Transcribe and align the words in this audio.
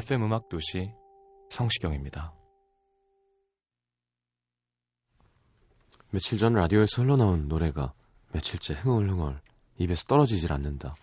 FM 0.00 0.22
음악 0.22 0.48
도시 0.48 0.94
성시경입니다. 1.50 2.32
며칠 6.08 6.38
전 6.38 6.54
라디오에서 6.54 7.02
흘러나온 7.02 7.48
노래가 7.48 7.92
며칠째 8.32 8.74
흥얼흥얼 8.74 9.42
입에서 9.76 10.04
떨어지질 10.04 10.54
않는다. 10.54 10.96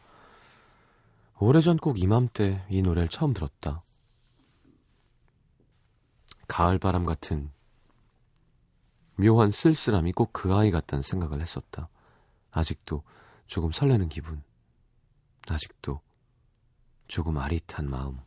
오래전 1.40 1.78
꼭 1.78 2.02
이맘때 2.02 2.66
이 2.72 2.82
노래를 2.82 3.08
처음 3.10 3.36
들었다. 3.36 3.84
가을 6.48 6.80
바람 6.80 7.04
같은 7.06 7.52
묘한 9.16 9.52
쓸쓸함이 9.52 10.14
꼭 10.14 10.32
그 10.34 10.56
아이 10.56 10.72
같다는 10.72 11.04
생각을 11.04 11.40
했었다. 11.40 11.88
아직도 12.50 13.04
조금 13.46 13.72
설레는 13.72 14.10
기분. 14.10 14.42
아직도 15.48 16.02
조금 17.08 17.38
아릿한 17.38 17.88
마음. 17.88 18.27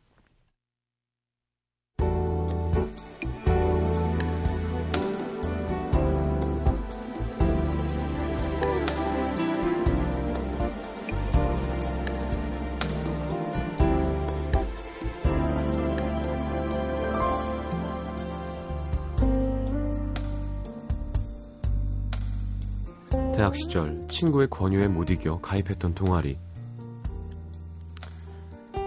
대학 23.51 23.55
시절 23.55 24.07
친구의 24.07 24.47
권유에 24.49 24.87
못 24.87 25.09
이겨 25.09 25.37
가입했던 25.39 25.93
동아리. 25.93 26.37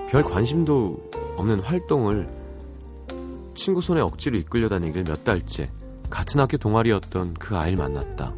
별 0.09 0.23
관심도 0.23 1.11
없는 1.37 1.61
활동을 1.61 2.27
친구 3.55 3.83
손에 3.83 4.01
억지로 4.01 4.39
이끌려 4.39 4.69
다니길 4.71 5.05
몇 5.05 5.23
달째 5.23 5.71
같은 6.09 6.41
학교 6.41 6.57
동아리였던 6.57 7.35
그 7.35 7.57
아이를 7.57 7.77
만났다. 7.77 8.35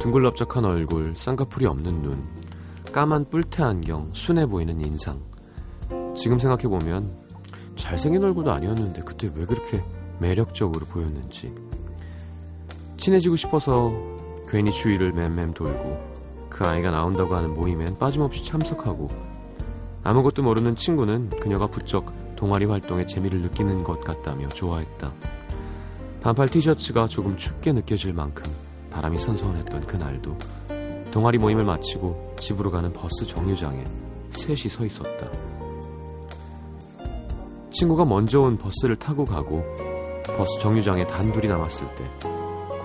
둥글럽적한 0.00 0.64
얼굴, 0.64 1.14
쌍꺼풀이 1.14 1.66
없는 1.66 2.02
눈, 2.02 2.24
까만 2.92 3.26
뿔테 3.30 3.62
안경, 3.62 4.10
순해 4.12 4.46
보이는 4.46 4.84
인상. 4.84 5.22
지금 6.16 6.38
생각해보면 6.38 7.16
잘생긴 7.76 8.24
얼굴도 8.24 8.50
아니었는데 8.50 9.02
그때 9.02 9.30
왜 9.34 9.44
그렇게 9.44 9.84
매력적으로 10.18 10.84
보였는지. 10.86 11.54
친해지고 12.96 13.36
싶어서 13.36 14.17
괜히 14.48 14.70
주위를 14.72 15.12
맴맴 15.12 15.52
돌고 15.52 16.48
그 16.48 16.64
아이가 16.64 16.90
나온다고 16.90 17.34
하는 17.34 17.54
모임엔 17.54 17.98
빠짐없이 17.98 18.44
참석하고 18.44 19.08
아무것도 20.02 20.42
모르는 20.42 20.74
친구는 20.74 21.28
그녀가 21.38 21.66
부쩍 21.66 22.12
동아리 22.34 22.64
활동에 22.64 23.04
재미를 23.04 23.42
느끼는 23.42 23.84
것 23.84 24.00
같다며 24.00 24.48
좋아했다. 24.48 25.12
반팔 26.22 26.48
티셔츠가 26.48 27.06
조금 27.08 27.36
춥게 27.36 27.72
느껴질 27.72 28.14
만큼 28.14 28.50
바람이 28.90 29.18
선선했던 29.18 29.86
그날도 29.86 30.36
동아리 31.10 31.36
모임을 31.36 31.64
마치고 31.64 32.36
집으로 32.40 32.70
가는 32.70 32.92
버스 32.92 33.26
정류장에 33.26 33.84
셋이 34.30 34.70
서 34.70 34.84
있었다. 34.84 35.28
친구가 37.70 38.04
먼저 38.04 38.40
온 38.40 38.56
버스를 38.56 38.96
타고 38.96 39.24
가고 39.24 39.62
버스 40.36 40.58
정류장에 40.60 41.06
단둘이 41.06 41.48
남았을 41.48 41.86
때 41.94 42.27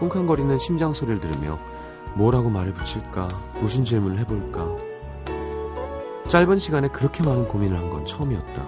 쿵쾅거리는 0.10 0.58
심장 0.58 0.94
소리를 0.94 1.20
들으며 1.20 1.58
뭐라고 2.16 2.50
말을 2.50 2.74
붙일까, 2.74 3.28
무슨 3.62 3.84
질문을 3.84 4.20
해볼까. 4.20 4.68
짧은 6.28 6.60
시간에 6.60 6.88
그렇게 6.90 7.24
많은 7.24 7.48
고민을 7.48 7.78
한 7.78 7.90
건 7.90 8.06
처음이었다. 8.06 8.68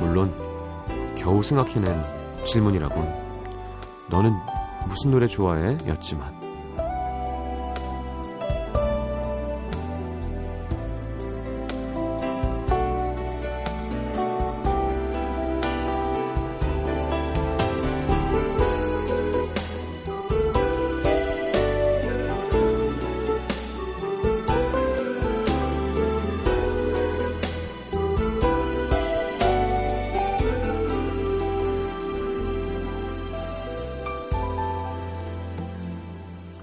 물론 0.00 0.34
겨우 1.16 1.42
생각해낸 1.42 2.02
질문이라곤 2.44 3.22
너는 4.08 4.32
무슨 4.88 5.10
노래 5.10 5.26
좋아해? 5.26 5.76
였지만 5.86 6.41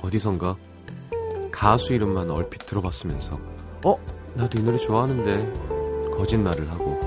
어디선가 0.09 0.55
가수 1.51 1.93
이름만 1.93 2.31
얼핏 2.31 2.65
들어봤으면서 2.65 3.39
어? 3.85 3.97
나도 4.33 4.59
이 4.59 4.63
노래 4.63 4.77
좋아하는데 4.77 6.09
거짓말을 6.11 6.69
하고 6.71 6.99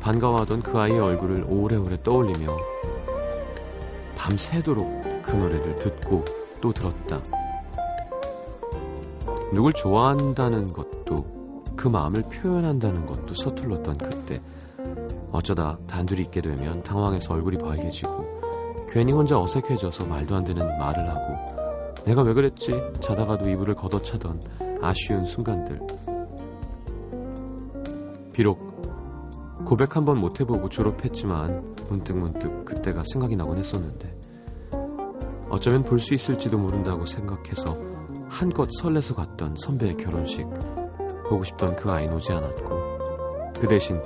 반가워하던 0.00 0.62
그 0.62 0.78
아이의 0.78 1.00
얼굴을 1.00 1.44
오래오래 1.48 2.02
떠올리며 2.02 2.56
밤새도록 4.16 5.22
그 5.22 5.32
노래를 5.32 5.76
듣고 5.76 6.24
또 6.60 6.72
들었다. 6.72 7.20
누굴 9.52 9.72
좋아한다는 9.72 10.72
것도 10.72 11.64
그 11.76 11.88
마음을 11.88 12.22
표현한다는 12.22 13.06
것도 13.06 13.34
서툴렀던 13.34 13.98
그때 13.98 14.40
어쩌다 15.32 15.78
단둘이 15.86 16.22
있게 16.22 16.40
되면 16.40 16.82
당황해서 16.82 17.34
얼굴이 17.34 17.58
벌개지고 17.58 18.86
괜히 18.88 19.12
혼자 19.12 19.40
어색해져서 19.40 20.06
말도 20.06 20.36
안 20.36 20.44
되는 20.44 20.66
말을 20.78 21.08
하고 21.08 21.57
내가 22.08 22.22
왜 22.22 22.32
그랬지? 22.32 22.72
자다가도 23.00 23.50
이불을 23.50 23.74
걷어차던 23.74 24.40
아쉬운 24.80 25.26
순간들. 25.26 25.78
비록 28.32 28.66
고백 29.66 29.94
한 29.94 30.06
번 30.06 30.16
못 30.16 30.40
해보고 30.40 30.70
졸업했지만 30.70 31.76
문득문득 31.90 32.64
그때가 32.64 33.02
생각이 33.04 33.36
나곤 33.36 33.58
했었는데 33.58 34.16
어쩌면 35.50 35.82
볼 35.84 35.98
수 35.98 36.14
있을지도 36.14 36.56
모른다고 36.56 37.04
생각해서 37.04 37.76
한껏 38.30 38.70
설레서 38.80 39.14
갔던 39.14 39.56
선배의 39.58 39.98
결혼식 39.98 40.46
보고 41.28 41.44
싶던 41.44 41.76
그 41.76 41.90
아이는 41.90 42.14
오지 42.14 42.32
않았고 42.32 43.52
그 43.60 43.68
대신 43.68 44.00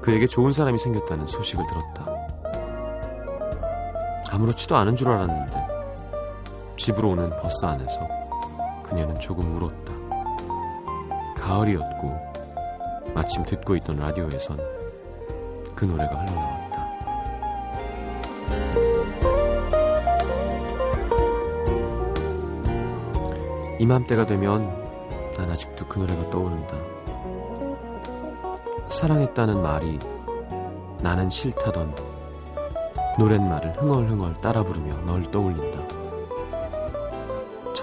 그에게 0.00 0.26
좋은 0.26 0.50
사람이 0.50 0.78
생겼다는 0.78 1.26
소식을 1.28 1.64
들었다. 1.68 2.12
아무렇지도 4.32 4.74
않은 4.74 4.96
줄 4.96 5.10
알았는데 5.10 5.73
집으로 6.76 7.10
오는 7.10 7.30
버스 7.36 7.64
안에서 7.64 8.08
그녀는 8.82 9.18
조금 9.20 9.54
울었다. 9.54 9.94
가을이었고 11.36 12.34
마침 13.14 13.42
듣고 13.44 13.76
있던 13.76 13.96
라디오에선 13.96 14.58
그 15.74 15.84
노래가 15.84 16.14
흘러나왔다. 16.14 16.64
이맘때가 23.78 24.26
되면 24.26 24.60
난 25.36 25.50
아직도 25.50 25.86
그 25.86 25.98
노래가 25.98 26.30
떠오른다. 26.30 26.76
사랑했다는 28.88 29.62
말이 29.62 29.98
나는 31.02 31.28
싫다던 31.28 31.94
노랫말을 33.18 33.74
흥얼흥얼 33.80 34.40
따라 34.40 34.62
부르며 34.62 34.94
널 35.04 35.30
떠올린다. 35.30 35.93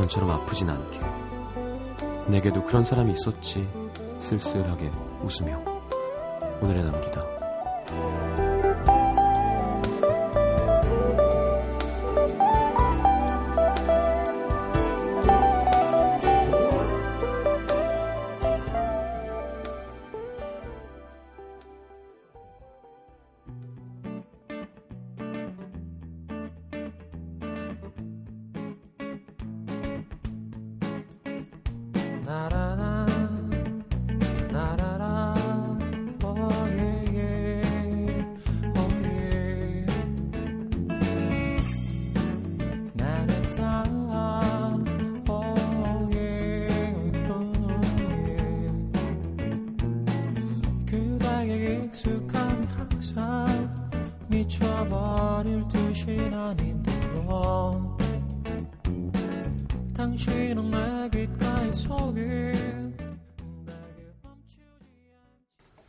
전처럼 0.01 0.31
아프진 0.31 0.68
않게 0.69 1.00
내게도 2.27 2.63
그런 2.63 2.83
사람이 2.83 3.12
있었지. 3.12 3.69
쓸쓸하게 4.19 4.89
웃으며 5.21 5.63
오늘의 6.62 6.83
남기다. 6.86 7.40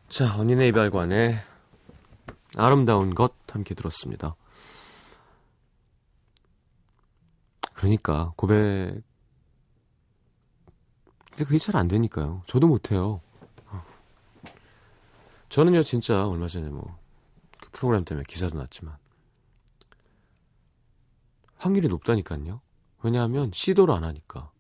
자, 0.09 0.37
언니네 0.39 0.69
이발관의 0.69 1.39
아름다운 2.57 3.15
것 3.15 3.35
함께 3.51 3.75
들었습니다. 3.75 4.37
그러니까 7.75 8.33
고백 8.37 9.03
근데 11.31 11.45
그게 11.45 11.59
잘 11.59 11.77
안 11.77 11.89
되니까요. 11.89 12.43
저도 12.47 12.69
못해요. 12.69 13.21
저는요 15.49 15.83
진짜 15.83 16.27
얼마 16.27 16.47
전에 16.49 16.69
뭐 16.69 17.03
그 17.63 17.71
프로그램 17.71 18.05
때문에 18.05 18.25
기사도 18.29 18.59
났지만 18.59 18.97
확률이 21.57 21.89
높다니까요. 21.89 22.61
왜냐하면 23.03 23.51
시도를 23.53 23.95
안 23.95 24.05
하니까 24.05 24.51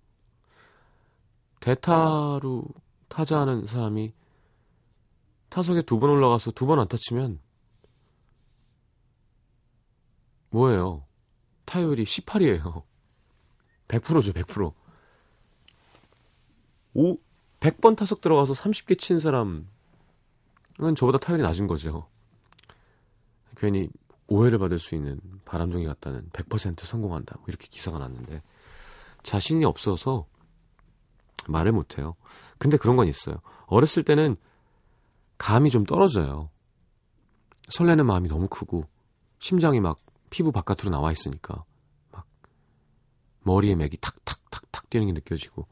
대타로 1.60 2.64
타자하는 3.08 3.66
사람이 3.66 4.12
타석에 5.50 5.82
두 5.82 5.98
번 6.00 6.10
올라가서 6.10 6.50
두 6.52 6.66
번 6.66 6.78
안 6.80 6.88
타 6.88 6.96
치면 6.96 7.40
뭐예요? 10.50 11.04
타율이 11.64 12.04
18이에요. 12.04 12.82
100%죠, 13.88 14.32
100%. 14.32 14.74
오, 16.94 17.16
100번 17.60 17.96
타석 17.96 18.20
들어가서 18.20 18.52
30개 18.54 18.98
친 18.98 19.18
사람은 19.18 19.66
저보다 20.96 21.18
타율이 21.18 21.42
낮은 21.42 21.66
거죠. 21.66 22.08
괜히 23.56 23.88
오해를 24.32 24.58
받을 24.58 24.78
수 24.78 24.94
있는 24.94 25.20
바람둥이 25.44 25.84
같다는 25.84 26.30
100% 26.30 26.80
성공한다. 26.80 27.36
뭐 27.36 27.44
이렇게 27.48 27.66
기사가 27.68 27.98
났는데 27.98 28.42
자신이 29.22 29.64
없어서 29.64 30.26
말을 31.48 31.72
못해요. 31.72 32.14
근데 32.58 32.76
그런 32.76 32.96
건 32.96 33.08
있어요. 33.08 33.36
어렸을 33.66 34.02
때는 34.02 34.36
감이 35.36 35.70
좀 35.70 35.84
떨어져요. 35.84 36.50
설레는 37.68 38.06
마음이 38.06 38.28
너무 38.28 38.48
크고 38.48 38.86
심장이 39.38 39.80
막 39.80 39.98
피부 40.30 40.50
바깥으로 40.50 40.90
나와 40.90 41.12
있으니까 41.12 41.64
막 42.10 42.26
머리에 43.40 43.74
맥이 43.74 43.98
탁탁탁탁 44.00 44.88
뛰는 44.88 45.08
게 45.08 45.12
느껴지고 45.12 45.66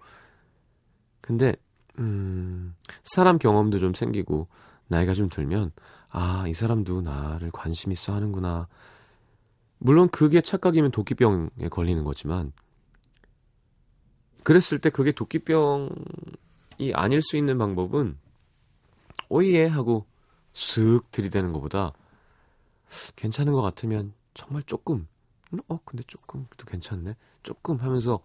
근데 1.21 1.55
음 1.99 2.75
사람 3.05 3.39
경험도 3.39 3.79
좀 3.79 3.95
생기고 3.95 4.49
나이가 4.91 5.15
좀 5.15 5.29
들면 5.29 5.73
아 6.11 6.45
이 6.49 6.53
사람도 6.53 7.03
나를 7.03 7.51
관심 7.53 7.93
있어 7.93 8.13
하는구나. 8.13 8.67
물론 9.79 10.09
그게 10.09 10.41
착각이면 10.41 10.91
도끼병에 10.91 11.69
걸리는 11.71 12.03
거지만 12.05 12.53
그랬을 14.43 14.79
때 14.81 14.91
그게 14.91 15.13
도끼병이 15.13 15.93
아닐 16.95 17.23
수 17.23 17.37
있는 17.37 17.57
방법은 17.57 18.19
오예 19.29 19.67
하고 19.67 20.07
쓱 20.53 21.05
들이대는 21.13 21.53
것보다 21.53 21.93
괜찮은 23.17 23.53
것 23.53 23.63
같으면 23.63 24.13
정말 24.35 24.65
조금 24.65 25.07
음, 25.53 25.59
어 25.69 25.79
근데 25.85 26.03
조금도 26.07 26.67
괜찮네? 26.67 27.15
조금 27.43 27.77
하면서 27.77 28.21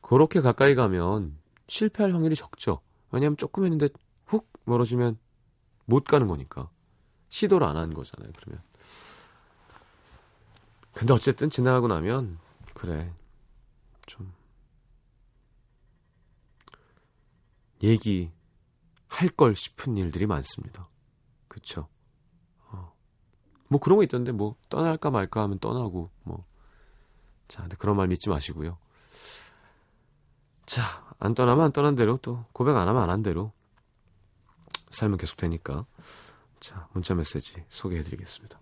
그렇게 0.00 0.40
가까이 0.40 0.74
가면 0.74 1.36
실패할 1.68 2.12
확률이 2.12 2.34
적죠. 2.34 2.80
왜냐하면 3.12 3.36
조금 3.36 3.64
했는데 3.64 3.88
훅 4.26 4.48
멀어지면 4.64 5.18
못 5.90 6.04
가는 6.04 6.26
거니까 6.28 6.70
시도를 7.28 7.66
안 7.66 7.76
한 7.76 7.92
거잖아요 7.94 8.32
그러면 8.36 8.62
근데 10.94 11.12
어쨌든 11.12 11.50
지나가고 11.50 11.88
나면 11.88 12.38
그래 12.74 13.12
좀 14.06 14.32
얘기 17.82 18.30
할 19.08 19.28
걸 19.30 19.56
싶은 19.56 19.96
일들이 19.96 20.26
많습니다. 20.26 20.88
그쵸? 21.48 21.88
어. 22.68 22.92
뭐 23.68 23.80
그런 23.80 23.96
거 23.96 24.02
있던데 24.04 24.32
뭐 24.32 24.54
떠날까 24.68 25.10
말까 25.10 25.42
하면 25.42 25.58
떠나고 25.58 26.10
뭐. 26.22 26.44
자, 27.48 27.62
근데 27.62 27.76
그런 27.76 27.96
말 27.96 28.06
믿지 28.08 28.28
마시고요. 28.28 28.78
자, 30.66 30.82
안 31.18 31.34
떠나면 31.34 31.64
안 31.66 31.72
떠난 31.72 31.96
대로 31.96 32.18
또 32.18 32.44
고백 32.52 32.76
안 32.76 32.86
하면 32.88 33.02
안 33.02 33.10
한 33.10 33.22
대로 33.22 33.52
삶은 34.90 35.18
계속 35.18 35.36
되니까. 35.36 35.86
자, 36.60 36.88
문자 36.92 37.14
메시지 37.14 37.64
소개해 37.68 38.02
드리겠습니다. 38.02 38.60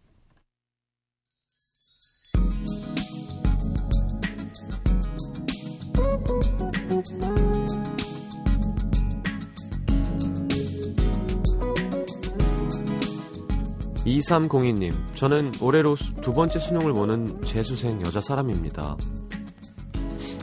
(2302님) 14.05 14.95
저는 15.15 15.53
올해로 15.61 15.97
수- 15.97 16.15
두 16.15 16.33
번째 16.33 16.59
수능을 16.59 16.93
보는 16.93 17.41
재수생 17.43 18.01
여자 18.03 18.21
사람입니다 18.21 18.97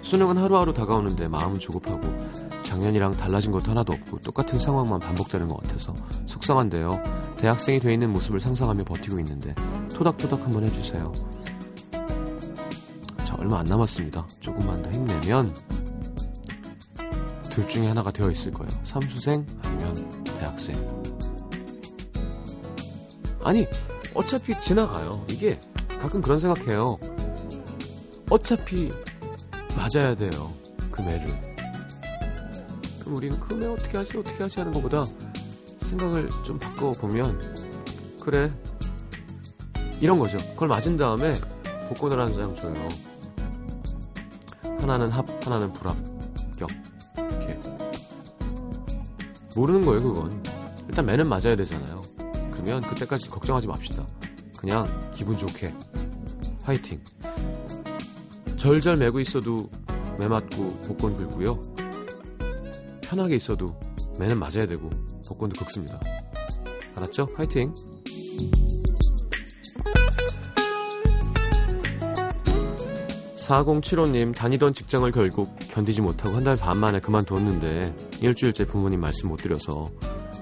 수능은 0.04 0.38
하루하루 0.38 0.74
다가오는데 0.74 1.28
마음은 1.30 1.60
조급하고 1.60 2.25
작년이랑 2.76 3.16
달라진 3.16 3.52
것도 3.52 3.72
하나도 3.72 3.94
없고 3.94 4.20
똑같은 4.20 4.60
상황만 4.60 5.00
반복되는 5.00 5.48
것 5.48 5.62
같아서 5.62 5.94
속상한데요. 6.26 7.02
대학생이 7.38 7.80
돼 7.80 7.94
있는 7.94 8.12
모습을 8.12 8.42
상상하며 8.42 8.84
버티고 8.84 9.18
있는데 9.20 9.56
토닥토닥 9.94 10.42
한번 10.42 10.66
해주세요. 10.66 11.14
자 13.24 13.36
얼마 13.40 13.60
안 13.60 13.66
남았습니다. 13.66 14.28
조금만 14.42 14.84
더 14.84 14.90
힘내면 14.90 15.56
둘 17.50 17.66
중에 17.66 17.88
하나가 17.88 18.12
되어 18.12 18.30
있을 18.30 18.52
거예요. 18.52 18.70
삼수생 18.84 19.46
아니면 19.64 20.24
대학생. 20.26 20.76
아니 23.42 23.66
어차피 24.14 24.60
지나가요. 24.60 25.24
이게 25.30 25.58
가끔 26.02 26.22
그런 26.22 26.40
생각해요. 26.40 26.98
어차피 28.30 28.92
맞아야 29.78 30.14
돼요. 30.14 30.54
그 30.92 31.02
매를 31.02 31.55
그럼 33.06 33.18
우리는 33.18 33.40
그매 33.40 33.68
어떻게 33.68 33.98
하지? 33.98 34.18
어떻게 34.18 34.44
하지? 34.44 34.60
하는 34.60 34.74
것보다 34.74 35.06
생각을 35.78 36.28
좀 36.44 36.58
바꿔보면 36.58 37.40
그래. 38.20 38.52
이런 40.02 40.18
거죠. 40.20 40.38
그걸 40.54 40.68
맞은 40.68 40.98
다음에 40.98 41.34
복권을 41.90 42.20
한 42.20 42.34
장 42.34 42.56
줘요. 42.56 42.90
하나는 44.80 45.12
합 45.12 45.26
하나는 45.46 45.72
불합격. 45.72 46.70
이렇게. 47.18 47.60
모르는 49.56 49.86
거예요 49.86 50.02
그건. 50.04 50.44
일단 50.90 51.06
매는 51.06 51.30
맞아야 51.30 51.56
되잖아요. 51.56 52.02
그러면 52.52 52.82
그때까지 52.82 53.30
걱정하지 53.30 53.68
맙시다. 53.68 54.04
그냥 54.58 54.88
기분 55.14 55.38
좋게. 55.38 55.74
화이팅. 56.64 57.00
절절 58.58 58.96
매고 58.98 59.20
있어도 59.20 59.70
매 60.18 60.28
맞고 60.28 60.80
복권 60.88 61.16
긁고요 61.16 61.62
편하게 63.16 63.36
있어도 63.36 63.74
매는 64.20 64.38
맞아야 64.38 64.66
되고 64.68 64.90
복권도 65.26 65.64
긁습니다 65.64 66.00
알았죠? 66.96 67.30
화이팅 67.36 67.74
4075님 73.36 74.36
다니던 74.36 74.74
직장을 74.74 75.10
결국 75.12 75.56
견디지 75.70 76.02
못하고 76.02 76.36
한 76.36 76.44
달 76.44 76.56
반 76.56 76.78
만에 76.80 77.00
그만뒀는데 77.00 77.96
일주일째 78.22 78.66
부모님 78.66 79.00
말씀 79.02 79.30
못 79.30 79.38
드려서 79.38 79.92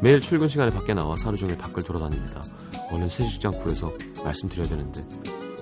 매일 0.02 0.20
출근 0.20 0.48
시간에 0.48 0.70
밖에 0.72 0.94
나와서 0.94 1.28
하루 1.28 1.38
종일 1.38 1.58
밖을 1.58 1.82
돌아다닙니다. 1.84 2.44
얼른 2.92 3.08
새 3.08 3.24
직장 3.26 3.54
구해서 3.60 3.92
말씀드려야 4.24 4.68
되는데 4.68 5.02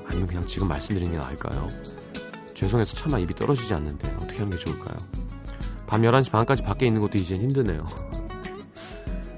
아니면 0.08 0.27
그냥 0.27 0.46
지금 0.48 0.68
말씀드리는 0.68 1.12
게 1.13 1.18
나을까요? 1.20 1.68
죄송해서 2.56 2.96
차마 2.96 3.20
입이 3.20 3.34
떨어지지 3.36 3.74
않는데 3.74 4.08
어떻게 4.20 4.39
하는 4.39 4.50
게 4.51 4.58
좋을까요? 4.58 4.98
밤 5.91 6.03
11시 6.03 6.31
반까지 6.31 6.63
밖에 6.63 6.86
있는 6.86 7.01
것도 7.01 7.17
이젠 7.17 7.41
힘드네요. 7.41 7.86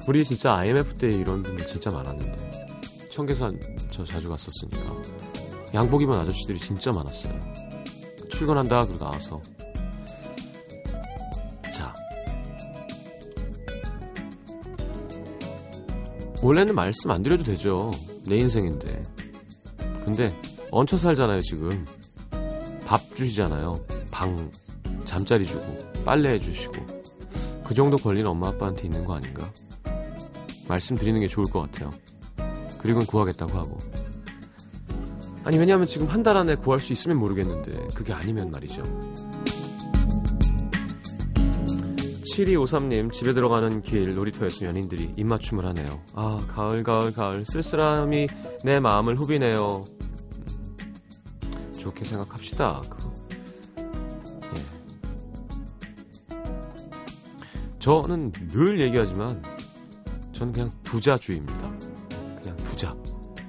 우리 0.07 0.23
진짜 0.23 0.53
IMF 0.53 0.93
때 0.99 1.09
이런 1.09 1.41
분들 1.41 1.67
진짜 1.67 1.89
많았는데 1.89 3.09
청계산 3.09 3.59
저 3.89 4.05
자주 4.05 4.29
갔었으니까 4.29 5.01
양복 5.73 6.03
입은 6.03 6.15
아저씨들이 6.15 6.59
진짜 6.59 6.91
많았어요. 6.91 7.33
출근한다 8.29 8.85
그러고 8.85 9.03
나와서 9.03 9.41
자 11.73 11.91
원래는 16.43 16.75
말씀 16.75 17.09
안 17.09 17.23
드려도 17.23 17.43
되죠. 17.45 17.89
내 18.27 18.35
인생인데 18.37 19.03
근데 20.05 20.31
얹혀 20.69 20.97
살잖아요 20.97 21.39
지금 21.39 21.83
밥 22.85 23.01
주시잖아요. 23.15 23.83
방 24.11 24.51
잠자리 25.13 25.45
주고 25.45 25.77
빨래 26.03 26.31
해 26.31 26.39
주시고 26.39 26.73
그 27.63 27.75
정도 27.75 27.97
권리는 27.97 28.27
엄마 28.29 28.47
아빠한테 28.47 28.85
있는 28.85 29.05
거 29.05 29.13
아닌가? 29.15 29.47
말씀드리는 30.67 31.19
게 31.19 31.27
좋을 31.27 31.45
것 31.51 31.61
같아요. 31.61 31.91
그리고는 32.79 33.05
구하겠다고 33.05 33.51
하고. 33.55 33.77
아니 35.43 35.59
왜냐하면 35.59 35.85
지금 35.85 36.07
한 36.07 36.23
달 36.23 36.35
안에 36.35 36.55
구할 36.55 36.79
수 36.79 36.93
있으면 36.93 37.19
모르겠는데 37.19 37.89
그게 37.95 38.11
아니면 38.11 38.49
말이죠. 38.49 38.81
7253님 42.23 43.11
집에 43.13 43.33
들어가는 43.35 43.83
길 43.83 44.15
놀이터에서 44.15 44.65
연인들이 44.65 45.11
입맞춤을 45.15 45.63
하네요. 45.67 46.01
아 46.15 46.43
가을 46.47 46.81
가을 46.81 47.13
가을 47.13 47.45
쓸쓸함이 47.45 48.27
내 48.65 48.79
마음을 48.79 49.15
후비네요. 49.19 49.83
음, 51.43 51.73
좋게 51.77 52.03
생각합시다. 52.03 52.81
그거. 52.89 53.12
저는 57.83 58.31
늘 58.53 58.79
얘기하지만 58.79 59.43
저는 60.31 60.53
그냥 60.53 60.71
부자주의입니다. 60.83 61.71
그냥 62.41 62.55
부자. 62.63 62.95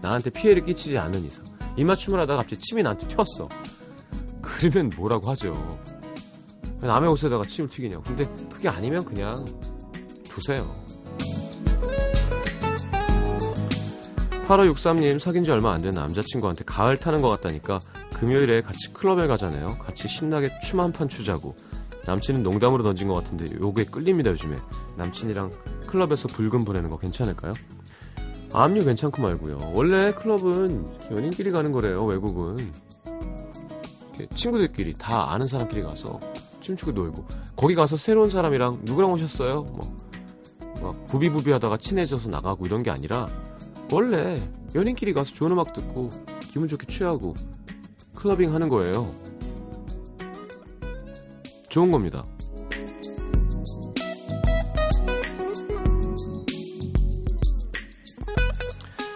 나한테 0.02 0.28
피해를 0.30 0.64
끼치지 0.64 0.98
않는 0.98 1.24
이상. 1.24 1.44
입맞춤을 1.76 2.18
하다가 2.18 2.38
갑자기 2.40 2.60
침이 2.60 2.82
나한테 2.82 3.06
튀었어. 3.06 3.48
그러면 4.42 4.90
뭐라고 4.96 5.30
하죠. 5.30 5.78
남의 6.80 7.08
옷에다가 7.10 7.44
침을 7.46 7.70
튀기냐고. 7.70 8.02
근데 8.02 8.26
그게 8.52 8.68
아니면 8.68 9.04
그냥 9.04 9.44
두세요. 10.24 10.68
8563님 14.48 15.20
사귄 15.20 15.44
지 15.44 15.52
얼마 15.52 15.72
안 15.74 15.80
된 15.80 15.92
남자친구한테 15.92 16.64
가을 16.64 16.98
타는 16.98 17.22
것 17.22 17.28
같다니까 17.28 17.78
금요일에 18.14 18.62
같이 18.62 18.92
클럽에 18.92 19.28
가잖아요. 19.28 19.68
같이 19.78 20.08
신나게 20.08 20.58
춤 20.58 20.80
한 20.80 20.90
판 20.92 21.08
추자고. 21.08 21.54
남친은 22.06 22.42
농담으로 22.42 22.82
던진 22.82 23.08
것 23.08 23.14
같은데 23.14 23.46
요게 23.60 23.84
끌립니다 23.84 24.30
요즘에. 24.30 24.56
남친이랑 24.96 25.50
클럽에서 25.86 26.28
붉은 26.28 26.60
보내는 26.60 26.90
거 26.90 26.98
괜찮을까요? 26.98 27.54
압류 28.52 28.84
괜찮고 28.84 29.20
말고요. 29.20 29.72
원래 29.74 30.12
클럽은 30.12 30.86
연인끼리 31.10 31.50
가는 31.50 31.72
거래요. 31.72 32.04
외국은 32.04 32.72
친구들끼리 34.34 34.94
다 34.94 35.32
아는 35.32 35.46
사람끼리 35.46 35.82
가서 35.82 36.20
춤추고 36.60 36.92
놀고 36.92 37.26
거기 37.56 37.74
가서 37.74 37.96
새로운 37.96 38.30
사람이랑 38.30 38.80
누구랑 38.82 39.12
오셨어요? 39.12 39.62
뭐, 39.62 39.80
막 40.80 41.06
부비부비 41.06 41.50
하다가 41.50 41.78
친해져서 41.78 42.30
나가고 42.30 42.64
이런 42.66 42.82
게 42.82 42.90
아니라 42.90 43.28
원래 43.90 44.48
연인끼리 44.74 45.12
가서 45.12 45.32
좋은 45.32 45.50
음악 45.50 45.72
듣고 45.72 46.10
기분 46.40 46.68
좋게 46.68 46.86
취하고 46.86 47.34
클러빙 48.14 48.54
하는 48.54 48.68
거예요. 48.68 49.12
좋은 51.74 51.90
겁니다. 51.90 52.24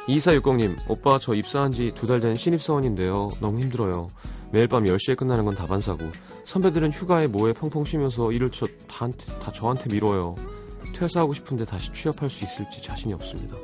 2460님, 0.09 0.77
오빠 0.89 1.19
저 1.19 1.35
입사한 1.35 1.73
지 1.73 1.93
두 1.95 2.07
달 2.07 2.21
된 2.21 2.35
신입사원인데요. 2.35 3.31
너무 3.41 3.61
힘들어요. 3.61 4.09
매일 4.51 4.67
밤 4.67 4.85
10시에 4.85 5.17
끝나는 5.17 5.45
건 5.45 5.55
다반사고, 5.55 6.11
선배들은 6.45 6.91
휴가에 6.93 7.27
뭐에 7.27 7.53
펑펑 7.53 7.85
쉬면서 7.85 8.33
일을 8.33 8.51
저, 8.51 8.67
다, 8.89 9.07
다 9.41 9.53
저한테 9.53 9.91
미뤄요. 9.93 10.35
퇴사하고 10.95 11.35
싶은데 11.35 11.67
다시 11.67 11.93
취업할 11.93 12.31
수 12.31 12.45
있을지 12.45 12.83
자신이 12.83 13.13
없습니다. 13.13 13.57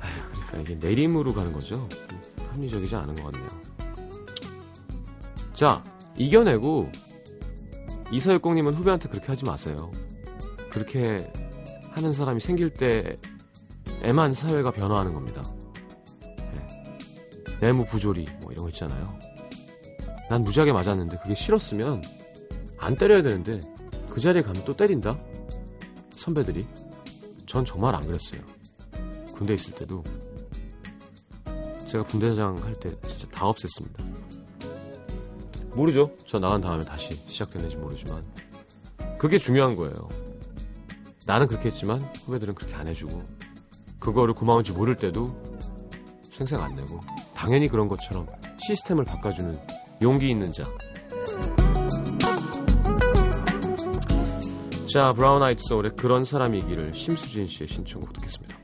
아휴, 0.00 0.46
그러니까 0.48 0.58
이게 0.60 0.74
내림으로 0.76 1.34
가는 1.34 1.52
거죠. 1.52 1.88
합리적이지 2.52 2.94
않은 2.94 3.16
것 3.16 3.24
같네요. 3.24 3.48
자, 5.52 5.82
이겨내고, 6.16 6.90
2460님은 8.06 8.74
후배한테 8.74 9.08
그렇게 9.08 9.26
하지 9.26 9.44
마세요. 9.44 9.90
그렇게 10.70 11.30
하는 11.90 12.12
사람이 12.12 12.40
생길 12.40 12.70
때 12.70 13.16
애만 14.02 14.34
사회가 14.34 14.70
변화하는 14.72 15.14
겁니다. 15.14 15.42
네. 16.20 17.58
내무 17.60 17.84
부조리 17.86 18.26
뭐 18.40 18.52
이런 18.52 18.64
거 18.64 18.68
있잖아요. 18.70 19.18
난 20.28 20.42
무지하게 20.42 20.72
맞았는데 20.72 21.18
그게 21.18 21.34
싫었으면 21.34 22.02
안 22.78 22.96
때려야 22.96 23.22
되는데 23.22 23.60
그 24.10 24.20
자리에 24.20 24.42
가면 24.42 24.64
또 24.64 24.76
때린다? 24.76 25.18
선배들이. 26.16 26.66
전 27.46 27.64
정말 27.64 27.94
안 27.94 28.02
그랬어요. 28.02 28.40
군대 29.34 29.54
있을 29.54 29.74
때도 29.74 30.02
제가 31.88 32.04
분대장 32.04 32.56
할 32.62 32.74
때 32.74 32.90
진짜 33.02 33.28
다 33.28 33.46
없앴습니다. 33.46 34.13
모르죠. 35.74 36.10
저 36.26 36.38
나간 36.38 36.60
다음에 36.60 36.84
다시 36.84 37.14
시작됐는지 37.26 37.76
모르지만 37.76 38.22
그게 39.18 39.38
중요한 39.38 39.76
거예요. 39.76 39.94
나는 41.26 41.46
그렇게 41.46 41.68
했지만 41.68 42.02
후배들은 42.26 42.54
그렇게 42.54 42.74
안 42.74 42.86
해주고 42.86 43.24
그거를 43.98 44.34
고마운지 44.34 44.72
모를 44.72 44.94
때도 44.96 45.34
생색 46.30 46.60
안 46.60 46.74
내고 46.76 47.00
당연히 47.34 47.68
그런 47.68 47.88
것처럼 47.88 48.26
시스템을 48.58 49.04
바꿔주는 49.04 49.58
용기 50.02 50.30
있는 50.30 50.52
자. 50.52 50.64
자, 54.92 55.12
브라운 55.12 55.42
아이트 55.42 55.60
소울의 55.68 55.92
그런 55.96 56.24
사람이기를 56.24 56.94
심수진 56.94 57.48
씨의 57.48 57.68
신청곡 57.68 58.12
듣겠습니다. 58.12 58.63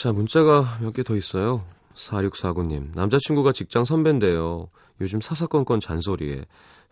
자 0.00 0.12
문자가 0.14 0.78
몇 0.80 0.94
개 0.94 1.02
더 1.02 1.14
있어요 1.14 1.62
4649님 1.94 2.94
남자친구가 2.94 3.52
직장 3.52 3.84
선배인데요 3.84 4.70
요즘 5.02 5.20
사사건건 5.20 5.78
잔소리에 5.80 6.46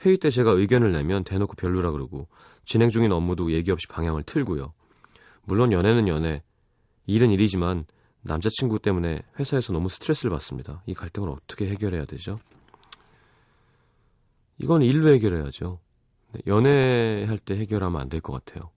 회의 0.04 0.18
때 0.18 0.28
제가 0.28 0.50
의견을 0.52 0.92
내면 0.92 1.24
대놓고 1.24 1.54
별로라 1.54 1.90
그러고 1.90 2.28
진행 2.66 2.90
중인 2.90 3.10
업무도 3.12 3.50
얘기 3.52 3.70
없이 3.70 3.86
방향을 3.88 4.24
틀고요 4.24 4.74
물론 5.44 5.72
연애는 5.72 6.06
연애 6.08 6.42
일은 7.06 7.30
일이지만 7.30 7.86
남자친구 8.20 8.80
때문에 8.80 9.22
회사에서 9.38 9.72
너무 9.72 9.88
스트레스를 9.88 10.30
받습니다. 10.30 10.82
이 10.84 10.92
갈등을 10.92 11.30
어떻게 11.30 11.66
해결해야 11.68 12.04
되죠? 12.04 12.36
이건 14.58 14.82
일로 14.82 15.08
해결해야죠. 15.14 15.78
네, 16.32 16.40
연애할 16.46 17.38
때 17.38 17.56
해결하면 17.56 17.98
안 18.02 18.08
될 18.10 18.20
것 18.20 18.44
같아요. 18.44 18.70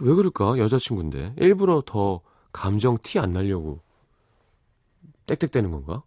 왜 0.00 0.14
그럴까? 0.14 0.58
여자친구인데. 0.58 1.34
일부러 1.38 1.82
더 1.84 2.20
감정 2.52 2.98
티 3.02 3.18
안 3.18 3.30
날려고 3.32 3.80
땡땡대는 5.26 5.70
건가? 5.70 6.02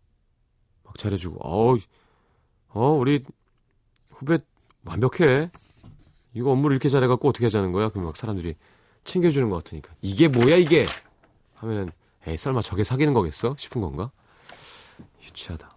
막 0.84 0.98
잘해주고, 0.98 1.40
어, 1.46 1.78
어, 2.70 2.92
우리 2.92 3.24
후배 4.12 4.40
완벽해. 4.86 5.52
이거 6.34 6.52
업무를 6.52 6.76
이렇게 6.76 6.90
잘해갖고 6.90 7.28
어떻게 7.28 7.46
하자는 7.46 7.72
거야? 7.72 7.90
그럼 7.90 8.06
막 8.06 8.16
사람들이 8.18 8.56
챙겨주는 9.04 9.50
것 9.50 9.64
같으니까. 9.64 9.94
이게 10.02 10.28
뭐야, 10.28 10.56
이게? 10.56 10.86
하면은, 11.56 11.92
에이, 12.28 12.38
설마 12.38 12.62
저게 12.62 12.84
사귀는 12.84 13.14
거겠어? 13.14 13.56
싶은 13.58 13.82
건가? 13.82 14.12
유치하다. 15.22 15.70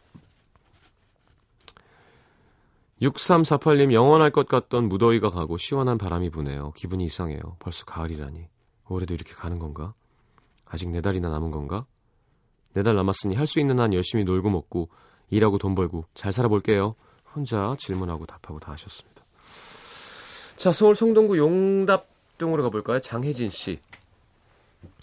6348님, 3.02 3.92
영원할 3.92 4.30
것 4.30 4.46
같던 4.46 4.88
무더위가 4.88 5.30
가고 5.30 5.56
시원한 5.56 5.98
바람이 5.98 6.30
부네요. 6.30 6.70
기분이 6.76 7.04
이상해요. 7.04 7.40
벌써 7.58 7.84
가을이라니. 7.84 8.46
올해도 8.88 9.12
이렇게 9.12 9.34
가는 9.34 9.58
건가? 9.58 9.94
아직 10.66 10.88
네 10.88 11.00
달이나 11.00 11.28
남은 11.28 11.50
건가? 11.50 11.84
네 12.74 12.82
달 12.82 12.94
남았으니 12.94 13.34
할 13.34 13.46
수 13.46 13.60
있는 13.60 13.80
한 13.80 13.92
열심히 13.92 14.24
놀고 14.24 14.48
먹고 14.48 14.88
일하고 15.30 15.58
돈 15.58 15.74
벌고 15.74 16.04
잘 16.14 16.32
살아볼게요. 16.32 16.94
혼자 17.34 17.74
질문하고 17.78 18.24
답하고 18.26 18.60
다 18.60 18.72
하셨습니다. 18.72 19.24
자, 20.56 20.70
서울 20.72 20.94
성동구 20.94 21.36
용답동으로 21.38 22.62
가볼까요? 22.62 23.00
장혜진 23.00 23.50
씨. 23.50 23.80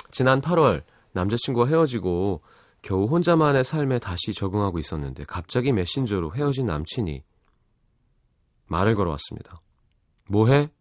지난 0.09 0.41
8월 0.41 0.83
남자친구와 1.11 1.67
헤어지고 1.67 2.41
겨우 2.81 3.05
혼자만의 3.07 3.63
삶에 3.63 3.99
다시 3.99 4.33
적응하고 4.33 4.79
있었는데 4.79 5.25
갑자기 5.25 5.73
메신저로 5.73 6.33
헤어진 6.33 6.65
남친이 6.67 7.23
말을 8.69 8.95
걸어왔습니다. 8.95 9.61
뭐해? 10.29 10.71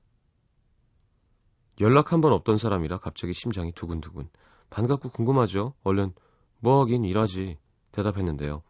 연락 1.81 2.13
한 2.13 2.21
번 2.21 2.33
없던 2.33 2.59
사람이라 2.59 2.99
갑자기 2.99 3.33
심장이 3.33 3.73
두근두근. 3.73 4.29
반갑고 4.71 5.11
궁금하죠? 5.11 5.75
얼른 5.85 6.13
뭐 6.61 6.81
하긴 6.83 7.05
일하지. 7.05 7.59
대답했는데요. 7.93 8.63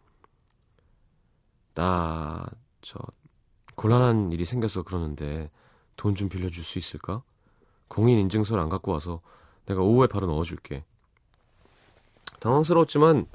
나, 1.75 2.47
저, 2.83 2.99
곤란한 3.75 4.33
일이 4.33 4.45
생겨서 4.45 4.83
그러는데 4.83 5.51
돈 5.97 6.15
좀 6.15 6.29
빌려줄 6.29 6.63
수 6.63 6.79
있을까? 6.79 7.23
공인 7.89 8.19
인증서를 8.19 8.63
안 8.63 8.69
갖고 8.69 8.93
와서 8.93 9.21
내가 9.67 9.83
오후에 9.83 10.07
바로 10.07 10.27
넣어줄게. 10.27 10.85
당황스러웠지만 12.41 13.27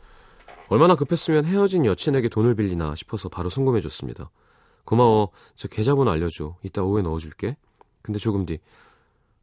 얼마나 0.69 0.95
급했으면 0.95 1.45
헤어진 1.45 1.85
여친에게 1.85 2.29
돈을 2.29 2.55
빌리나 2.55 2.95
싶어서 2.95 3.27
바로 3.29 3.49
송금해줬습니다. 3.49 4.29
고마워. 4.85 5.29
저 5.55 5.67
계좌번호 5.67 6.11
알려줘. 6.11 6.57
이따 6.63 6.83
오후에 6.83 7.01
넣어줄게. 7.01 7.57
근데 8.01 8.19
조금 8.19 8.45
뒤 8.45 8.59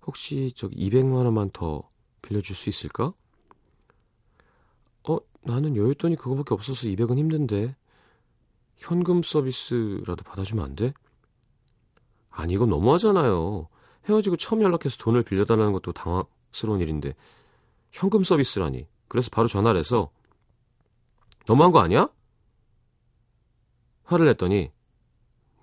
혹시 0.06 0.52
저기 0.52 0.76
200만 0.76 1.24
원만 1.24 1.50
더 1.50 1.88
빌려줄 2.22 2.54
수 2.56 2.68
있을까? 2.68 3.12
어, 5.08 5.18
나는 5.42 5.74
여윳돈이 5.74 6.18
그거밖에 6.18 6.54
없어서 6.54 6.86
200은 6.86 7.18
힘든데. 7.18 7.76
현금 8.76 9.22
서비스라도 9.22 10.24
받아주면 10.24 10.64
안 10.64 10.74
돼? 10.74 10.94
아니, 12.30 12.54
이건 12.54 12.70
너무하잖아요. 12.70 13.68
헤어지고 14.08 14.36
처음 14.36 14.62
연락해서 14.62 14.96
돈을 14.98 15.22
빌려달라는 15.22 15.72
것도 15.72 15.92
당황스러운 15.92 16.80
일인데, 16.80 17.14
현금 17.92 18.24
서비스라니. 18.24 18.86
그래서 19.08 19.28
바로 19.30 19.48
전화를 19.48 19.78
해서, 19.78 20.10
너무한 21.46 21.72
거 21.72 21.80
아니야? 21.80 22.08
화를 24.04 24.26
냈더니, 24.26 24.72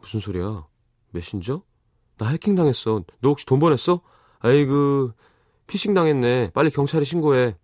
무슨 0.08 0.22
소리야? 0.22 0.66
메신저? 1.12 1.62
나 2.18 2.30
해킹 2.30 2.56
당했어. 2.56 3.04
너 3.20 3.30
혹시 3.30 3.46
돈 3.46 3.60
보냈어? 3.60 4.02
아이고, 4.40 5.12
피싱 5.68 5.94
당했네. 5.94 6.52
빨리 6.52 6.70
경찰에 6.70 7.04
신고해. 7.04 7.58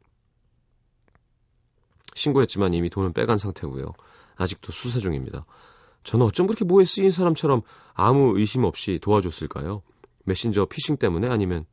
신고했지만 2.16 2.74
이미 2.74 2.90
돈은 2.90 3.14
빼간 3.14 3.38
상태고요. 3.38 3.94
아직도 4.36 4.74
수사 4.74 5.00
중입니다. 5.00 5.46
저는 6.04 6.26
어쩜 6.26 6.48
그렇게 6.48 6.66
뭐에 6.66 6.84
쓰인 6.84 7.12
사람처럼 7.12 7.62
아무 7.94 8.38
의심 8.38 8.66
없이 8.66 9.00
도와줬을까요? 9.02 9.82
메신저 10.26 10.66
피싱 10.66 10.98
때문에 10.98 11.30
아니면 11.30 11.66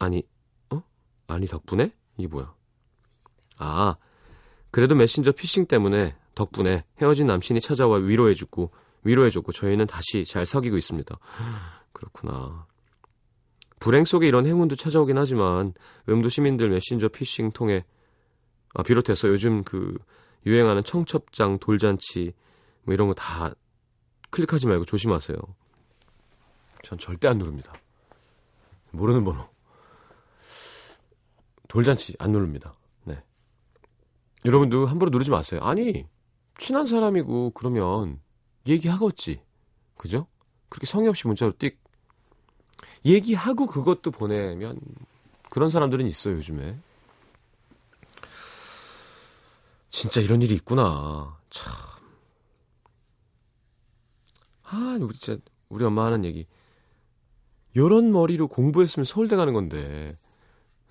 아니 0.00 0.24
어? 0.70 0.82
아니 1.28 1.46
덕분에? 1.46 1.92
이게 2.18 2.26
뭐야? 2.26 2.52
아 3.58 3.96
그래도 4.72 4.96
메신저 4.96 5.30
피싱 5.30 5.66
때문에 5.66 6.16
덕분에 6.40 6.84
헤어진 7.02 7.26
남친이 7.26 7.60
찾아와 7.60 7.98
위로해주고 7.98 8.70
위로해줬고 9.04 9.52
저희는 9.52 9.86
다시 9.86 10.24
잘 10.24 10.46
사귀고 10.46 10.78
있습니다. 10.78 11.18
그렇구나. 11.92 12.66
불행 13.78 14.04
속에 14.06 14.26
이런 14.26 14.46
행운도 14.46 14.76
찾아오긴 14.76 15.18
하지만 15.18 15.74
음도 16.08 16.28
시민들 16.30 16.70
메신저 16.70 17.08
피싱 17.08 17.50
통해 17.52 17.84
아, 18.74 18.82
비롯해서 18.82 19.28
요즘 19.28 19.64
그 19.64 19.96
유행하는 20.46 20.82
청첩장, 20.82 21.58
돌잔치 21.58 22.32
뭐 22.84 22.94
이런 22.94 23.08
거 23.08 23.14
다 23.14 23.52
클릭하지 24.30 24.66
말고 24.68 24.84
조심하세요. 24.84 25.36
전 26.82 26.98
절대 26.98 27.28
안 27.28 27.36
누릅니다. 27.38 27.74
모르는 28.92 29.24
번호. 29.24 29.46
돌잔치 31.68 32.14
안 32.18 32.32
누릅니다. 32.32 32.72
네. 33.04 33.22
여러분도 34.44 34.86
함부로 34.86 35.10
누르지 35.10 35.30
마세요. 35.30 35.60
아니, 35.62 36.06
친한 36.60 36.86
사람이고 36.86 37.52
그러면 37.54 38.20
얘기하겠지. 38.66 39.42
그죠? 39.96 40.26
그렇게 40.68 40.86
성의 40.86 41.08
없이 41.08 41.26
문자로 41.26 41.52
띡 41.52 41.76
얘기하고 43.04 43.66
그것도 43.66 44.10
보내면 44.10 44.78
그런 45.48 45.70
사람들은 45.70 46.06
있어요, 46.06 46.36
요즘에. 46.36 46.78
진짜 49.88 50.20
이런 50.20 50.42
일이 50.42 50.54
있구나. 50.54 51.38
참. 51.48 51.72
아, 54.64 54.98
우리 55.00 55.16
진짜 55.16 55.42
우리 55.70 55.84
엄마 55.86 56.04
하는 56.04 56.26
얘기. 56.26 56.46
요런 57.74 58.12
머리로 58.12 58.48
공부했으면 58.48 59.06
서울대 59.06 59.34
가는 59.34 59.54
건데. 59.54 60.18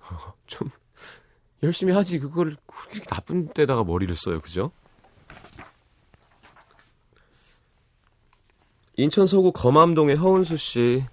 좀 0.48 0.68
열심히 1.62 1.92
하지 1.92 2.18
그거를 2.18 2.56
그렇게 2.66 3.00
나쁜 3.02 3.52
데다가 3.52 3.84
머리를 3.84 4.14
써요. 4.16 4.40
그죠? 4.40 4.72
인천 9.00 9.24
서구 9.24 9.50
검암동의 9.52 10.16
허은수 10.16 10.58
씨 10.58 11.06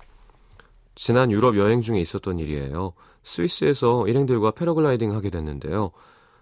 지난 0.95 1.31
유럽 1.31 1.55
여행 1.55 1.79
중에 1.79 2.01
있었던 2.01 2.37
일이에요. 2.37 2.91
스위스에서 3.23 4.05
일행들과 4.09 4.51
패러글라이딩 4.51 5.13
하게 5.13 5.29
됐는데요. 5.29 5.91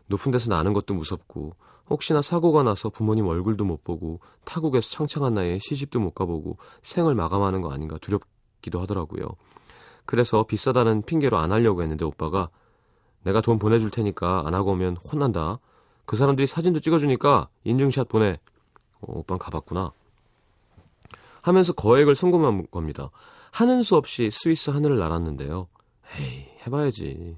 높은 0.08 0.32
데서 0.32 0.50
나는 0.50 0.74
것도 0.74 0.96
무섭고 0.96 1.54
혹시나 1.88 2.24
사고가 2.24 2.64
나서 2.64 2.90
부모님 2.90 3.28
얼굴도 3.28 3.64
못 3.64 3.84
보고 3.84 4.22
타국에서 4.44 4.90
창창한 4.90 5.36
나이에 5.36 5.60
시집도 5.60 6.00
못 6.00 6.16
가보고 6.16 6.58
생을 6.82 7.14
마감하는 7.14 7.62
거 7.62 7.72
아닌가 7.72 8.00
두렵기도 8.00 8.82
하더라고요. 8.82 9.28
그래서 10.08 10.48
비싸다는 10.48 11.04
핑계로 11.04 11.38
안 11.38 11.52
하려고 11.52 11.84
했는데 11.84 12.06
오빠가 12.06 12.50
내가 13.22 13.42
돈 13.42 13.60
보내줄 13.60 13.92
테니까 13.92 14.46
안 14.48 14.56
하고 14.56 14.72
오면 14.72 14.98
혼난다. 14.98 15.60
그 16.06 16.16
사람들이 16.16 16.48
사진도 16.48 16.80
찍어주니까 16.80 17.50
인증샷 17.66 18.10
보내. 18.10 18.40
어, 19.02 19.20
오빠는 19.20 19.38
가봤구나. 19.38 19.92
하면서 21.46 21.74
거액을 21.74 22.16
송금한 22.16 22.66
겁니다. 22.72 23.12
하는 23.52 23.84
수 23.84 23.96
없이 23.96 24.30
스위스 24.32 24.72
하늘을 24.72 24.98
날았는데요. 24.98 25.68
에이, 26.18 26.48
해봐야지. 26.66 27.38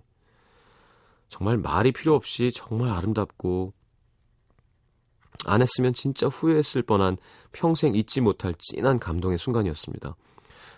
정말 1.28 1.58
말이 1.58 1.92
필요 1.92 2.16
없이 2.16 2.50
정말 2.54 2.90
아름답고 2.92 3.74
안 5.46 5.62
했으면 5.62 5.94
진짜 5.94 6.28
후회했을 6.28 6.84
뻔한 6.84 7.18
평생 7.52 7.96
잊지 7.96 8.22
못할 8.22 8.54
찐한 8.58 9.00
감동의 9.00 9.38
순간이었습니다. 9.38 10.16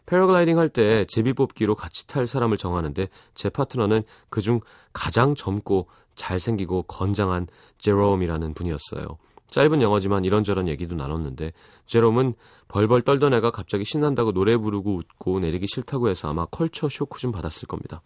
패러글라이딩 0.08 0.58
할 0.58 0.70
때 0.70 1.06
제비 1.08 1.34
뽑기로 1.34 1.76
같이 1.76 2.08
탈 2.08 2.26
사람을 2.26 2.58
정하는데 2.58 3.10
제 3.36 3.50
파트너는 3.50 4.02
그중 4.30 4.60
가장 4.92 5.36
젊고 5.36 5.88
잘생기고 6.15 6.84
건장한 6.84 7.46
제롬이라는 7.78 8.56
분이었어요. 8.56 9.18
짧은 9.50 9.82
영화지만 9.82 10.26
이런저런 10.26 10.68
얘기도 10.68 10.96
나눴는데 10.96 11.54
제롬은 11.86 12.36
벌벌 12.68 13.02
떨던 13.02 13.34
애가 13.34 13.52
갑자기 13.52 13.84
신난다고 13.86 14.32
노래 14.32 14.58
부르고 14.58 14.96
웃고 14.98 15.40
내리기 15.40 15.66
싫다고 15.68 16.10
해서 16.10 16.30
아마 16.30 16.46
컬처 16.46 16.88
쇼크 16.90 17.20
좀 17.20 17.32
받았을 17.32 17.68
겁니다. 17.68 18.02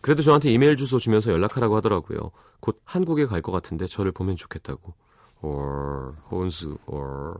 그래도 0.00 0.22
저한테 0.22 0.50
이메일 0.50 0.76
주소 0.76 0.98
주면서 0.98 1.32
연락하라고 1.32 1.76
하더라고요. 1.76 2.30
곧 2.60 2.80
한국에 2.84 3.26
갈 3.26 3.42
것 3.42 3.52
같은데 3.52 3.86
저를 3.86 4.12
보면 4.12 4.36
좋겠다고. 4.36 4.94
or 5.42 6.14
혼수 6.30 6.78
or 6.86 7.34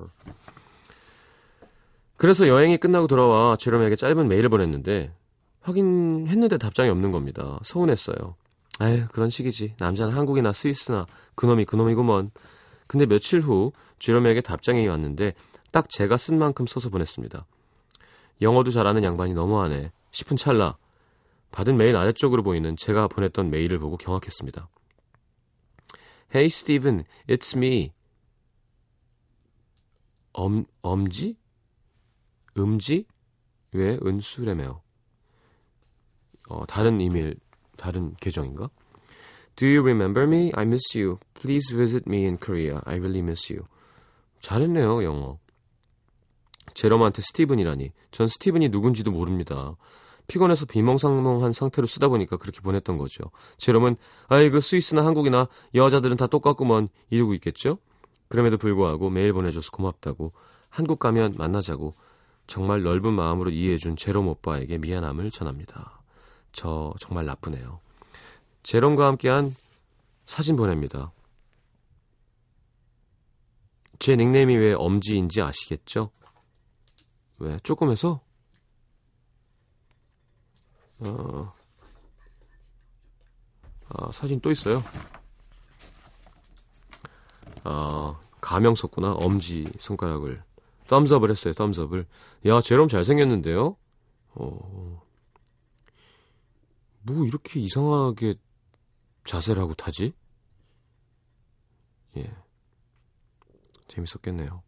그래서 2.17 2.47
여행이 2.49 2.79
끝나고 2.79 3.07
돌아와 3.07 3.57
제롬에게 3.57 3.97
짧은 3.97 4.29
메일을 4.29 4.49
보냈는데 4.49 5.13
확인했는데 5.61 6.59
답장이 6.59 6.91
없는 6.91 7.13
겁니다. 7.13 7.59
서운했어요. 7.63 8.37
아휴 8.79 9.07
그런 9.09 9.31
식이지. 9.31 9.75
남자는 9.79 10.17
한국이나 10.17 10.53
스위스나 10.53 11.07
그놈이 11.35 11.65
그놈이구먼. 11.65 12.31
근데 12.93 13.07
며칠 13.07 13.41
후 13.41 13.73
제롬에게 14.01 14.43
답장이 14.43 14.87
왔는데 14.87 15.33
딱 15.71 15.89
제가 15.89 16.19
쓴 16.19 16.39
만큼 16.39 16.67
써서 16.67 16.91
보냈습니다. 16.91 17.47
영어도 18.43 18.71
잘하는 18.71 19.03
양반이 19.03 19.33
너무하네 19.33 19.91
싶은 20.11 20.37
찰나 20.37 20.77
받은 21.53 21.79
메일 21.79 21.97
아래쪽으로 21.97 22.43
보이는 22.43 22.77
제가 22.77 23.09
보냈던 23.09 23.49
메일을 23.49 23.79
보고 23.79 23.97
경악했습니다. 23.97 24.69
Hey 26.35 26.47
Steven, 26.49 27.05
it's 27.31 27.57
me. 27.57 27.93
엄, 30.35 30.67
엄지? 30.83 31.39
음지? 32.59 33.07
왜 33.73 33.99
은수래매요? 34.05 34.83
어, 36.51 36.67
다른 36.67 37.01
이메일, 37.01 37.37
다른 37.79 38.15
계정인가? 38.17 38.69
Do 39.57 39.67
you 39.67 39.81
remember 39.81 40.27
me? 40.27 40.53
I 40.55 40.65
miss 40.65 40.99
you. 40.99 41.19
Please 41.43 41.75
visit 41.75 42.09
me 42.09 42.25
in 42.25 42.39
Korea. 42.39 42.81
I 42.85 42.99
really 42.99 43.19
miss 43.19 43.53
you. 43.53 43.67
잘했네요, 44.39 45.03
영어. 45.03 45.39
제롬한테 46.75 47.21
스티븐이라니. 47.21 47.91
전 48.13 48.29
스티븐이 48.29 48.69
누군지도 48.69 49.11
모릅니다. 49.11 49.75
피곤해서 50.29 50.67
비몽사몽한 50.67 51.53
상태로 51.53 51.89
쓰다 51.89 52.07
보니까 52.07 52.37
그렇게 52.37 52.61
보냈던 52.61 52.97
거죠. 52.97 53.25
제롬은 53.59 53.97
아이그 54.29 54.61
스위스나 54.61 55.05
한국이나 55.05 55.49
여자들은 55.75 56.17
다 56.17 56.29
똑같구먼 56.29 56.89
이러고 57.11 57.35
있겠죠? 57.35 57.79
그럼에도 58.29 58.57
불구하고 58.57 59.11
메일 59.11 59.33
보내줘서 59.33 59.73
고맙다고 59.73 60.33
한국 60.71 61.01
가면 61.01 61.35
만나자고 61.37 61.93
정말 62.47 62.83
넓은 62.83 63.13
마음으로 63.13 63.51
이해해준 63.51 63.97
제롬 63.97 64.29
오빠에게 64.29 64.79
미안함을 64.79 65.33
전합니다. 65.33 66.01
저 66.53 66.95
정말 67.01 67.27
나쁘네요. 67.27 67.81
제롬과 68.63 69.07
함께한 69.09 69.57
사진 70.25 70.55
보냅니다. 70.55 71.11
제 74.03 74.17
닉네임이 74.17 74.57
왜 74.57 74.73
엄지인지 74.73 75.43
아시겠죠? 75.43 76.11
왜? 77.39 77.57
조금해서? 77.63 78.21
어, 81.07 81.55
아, 83.91 84.11
사진 84.11 84.41
또 84.41 84.51
있어요. 84.51 84.83
아, 87.63 88.21
가명 88.41 88.75
썼구나. 88.75 89.13
엄지 89.13 89.73
손가락을. 89.79 90.43
썸즈업을 90.89 91.31
했어요, 91.31 91.53
썸즈업을. 91.53 92.05
야, 92.47 92.61
제롬 92.61 92.89
잘생겼는데요? 92.89 93.77
어, 94.35 95.03
뭐 97.03 97.25
이렇게 97.25 97.61
이상하게 97.61 98.35
자세를 99.25 99.63
하고 99.63 99.75
타지? 99.75 100.13
예. 102.17 102.43
재밌었겠네요. 103.93 104.63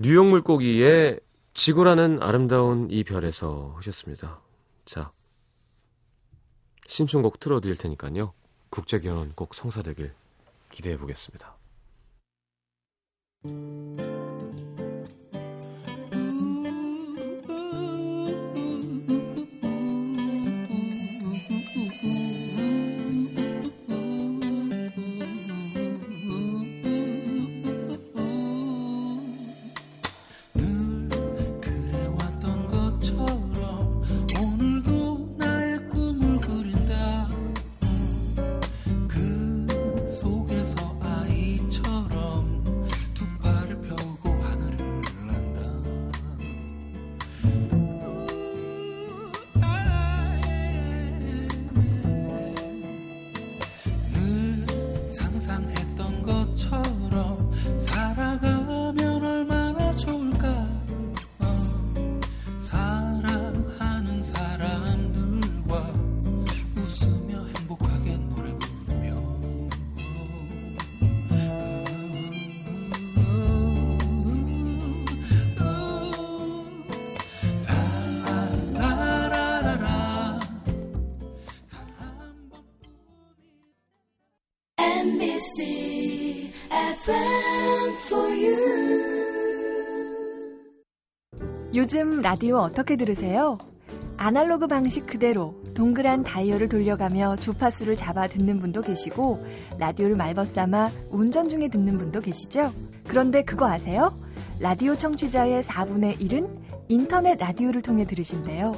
뉴욕 0.00 0.26
물고기의 0.26 1.20
지구라는 1.54 2.20
아름다운 2.20 2.90
이 2.90 3.04
별에서 3.04 3.74
하셨습니다. 3.76 4.40
자, 4.84 5.12
신춘곡 6.88 7.38
틀어드릴 7.38 7.76
테니까요. 7.76 8.34
국제결혼 8.70 9.32
꼭 9.34 9.54
성사되길 9.54 10.12
기대해 10.70 10.98
보겠습니다. 10.98 11.54
FM 85.56 86.46
for 88.06 88.28
you. 88.28 88.56
요즘 91.72 92.20
라디오 92.22 92.56
어떻게 92.56 92.96
들으세요? 92.96 93.58
아날로그 94.16 94.66
방식 94.66 95.06
그대로 95.06 95.54
동그란 95.74 96.24
다이얼을 96.24 96.68
돌려가며 96.68 97.36
주파수를 97.36 97.94
잡아 97.94 98.26
듣는 98.26 98.58
분도 98.58 98.82
계시고 98.82 99.46
라디오를 99.78 100.16
말벗삼아 100.16 100.90
운전 101.10 101.48
중에 101.48 101.68
듣는 101.68 101.98
분도 101.98 102.20
계시죠? 102.20 102.72
그런데 103.06 103.44
그거 103.44 103.68
아세요? 103.68 104.12
라디오 104.58 104.96
청취자의 104.96 105.62
4분의 105.62 106.18
1은 106.18 106.48
인터넷 106.88 107.36
라디오를 107.36 107.80
통해 107.80 108.04
들으신대요. 108.04 108.74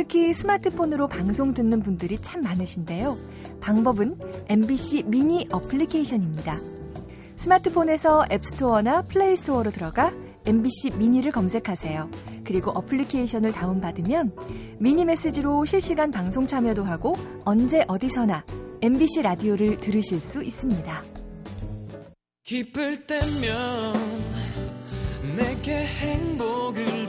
특히 0.00 0.32
스마트폰으로 0.32 1.08
방송 1.08 1.52
듣는 1.52 1.80
분들이 1.80 2.16
참 2.22 2.40
많으신데요. 2.40 3.18
방법은 3.60 4.18
MBC 4.48 5.02
미니 5.02 5.46
어플리케이션입니다. 5.52 6.58
스마트폰에서 7.36 8.24
앱스토어나 8.32 9.02
플레이스토어로 9.02 9.70
들어가 9.70 10.10
MBC 10.46 10.92
미니를 10.96 11.32
검색하세요. 11.32 12.10
그리고 12.44 12.70
어플리케이션을 12.70 13.52
다운받으면 13.52 14.34
미니 14.78 15.04
메시지로 15.04 15.66
실시간 15.66 16.10
방송 16.10 16.46
참여도 16.46 16.82
하고 16.82 17.14
언제 17.44 17.84
어디서나 17.86 18.46
MBC 18.80 19.20
라디오를 19.20 19.80
들으실 19.80 20.22
수 20.22 20.42
있습니다. 20.42 21.04
기쁠 22.44 23.06
때면 23.06 23.92
내게 25.36 25.84
행복을 25.84 26.99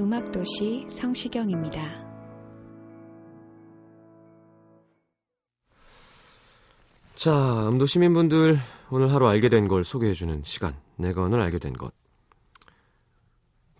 음악도시 0.00 0.86
성시경입니다. 0.88 2.06
자, 7.16 7.68
음도 7.68 7.86
시민분들 7.86 8.58
오늘 8.90 9.12
하루 9.12 9.26
알게 9.26 9.48
된 9.48 9.66
걸 9.66 9.82
소개해주는 9.82 10.42
시간. 10.44 10.76
내가 10.96 11.22
오늘 11.22 11.40
알게 11.40 11.58
된 11.58 11.72
것. 11.72 11.92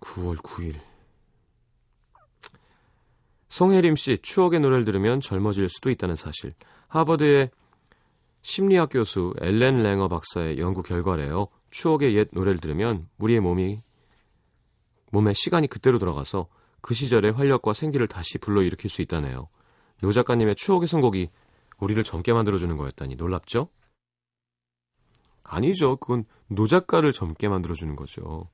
9월 0.00 0.36
9일. 0.38 0.74
송혜림 3.48 3.96
씨, 3.96 4.18
추억의 4.18 4.60
노래를 4.60 4.84
들으면 4.84 5.20
젊어질 5.20 5.68
수도 5.68 5.90
있다는 5.90 6.16
사실. 6.16 6.54
하버드의 6.88 7.50
심리학 8.42 8.90
교수 8.90 9.34
엘렌 9.40 9.82
랭어 9.82 10.08
박사의 10.08 10.58
연구 10.58 10.82
결과래요. 10.82 11.46
추억의 11.70 12.14
옛 12.16 12.28
노래를 12.32 12.58
들으면 12.60 13.08
우리의 13.18 13.40
몸이 13.40 13.82
몸에 15.10 15.32
시간이 15.32 15.66
그때로 15.66 15.98
돌아가서 15.98 16.48
그 16.80 16.94
시절의 16.94 17.32
활력과 17.32 17.72
생기를 17.72 18.06
다시 18.06 18.38
불러일으킬 18.38 18.90
수 18.90 19.02
있다네요. 19.02 19.48
노 20.00 20.12
작가님의 20.12 20.54
추억의 20.54 20.88
선곡이 20.88 21.30
우리를 21.78 22.02
젊게 22.04 22.32
만들어주는 22.32 22.76
거였다니 22.76 23.16
놀랍죠? 23.16 23.68
아니죠. 25.42 25.96
그건 25.96 26.24
노 26.48 26.66
작가를 26.66 27.12
젊게 27.12 27.48
만들어주는 27.48 27.96
거죠. 27.96 28.48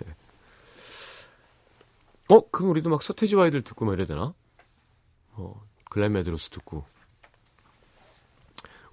네. 0.00 0.14
어? 2.28 2.48
그럼 2.50 2.70
우리도 2.70 2.90
막 2.90 3.02
서태지와 3.02 3.44
아이들 3.44 3.62
듣고 3.62 3.84
막 3.84 3.92
이래야 3.92 4.06
되나? 4.06 4.34
어, 5.32 5.62
Glenn 5.90 6.12
Medeiros 6.12 6.50
듣고. 6.50 6.84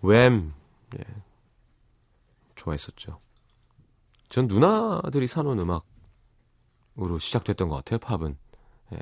Wham, 0.01 0.51
예. 0.97 1.03
좋아했었죠. 2.55 3.19
전 4.29 4.47
누나들이 4.47 5.27
사놓은 5.27 5.59
음악 5.59 5.85
으로 6.99 7.17
시작됐던 7.17 7.69
것 7.69 7.75
같아요, 7.77 7.99
팝은. 7.99 8.37
예. 8.93 8.99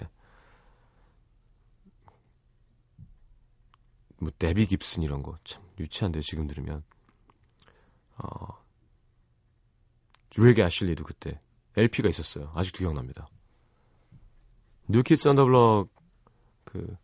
뭐, 4.17 4.32
Debbie 4.38 4.65
Gibson 4.65 5.03
이런 5.04 5.23
거. 5.23 5.38
참, 5.43 5.63
유치한데, 5.80 6.21
지금 6.21 6.47
들으면. 6.47 6.84
어, 8.17 8.60
Rick 10.35 10.59
Astley도 10.59 11.03
그때 11.04 11.39
LP가 11.78 12.10
있었어요. 12.10 12.52
아직도 12.54 12.80
기억납니다. 12.80 13.28
New 14.88 15.05
Kids 15.05 15.29
on 15.29 15.36
the 15.36 15.45
Block, 15.45 15.89
그, 16.65 16.97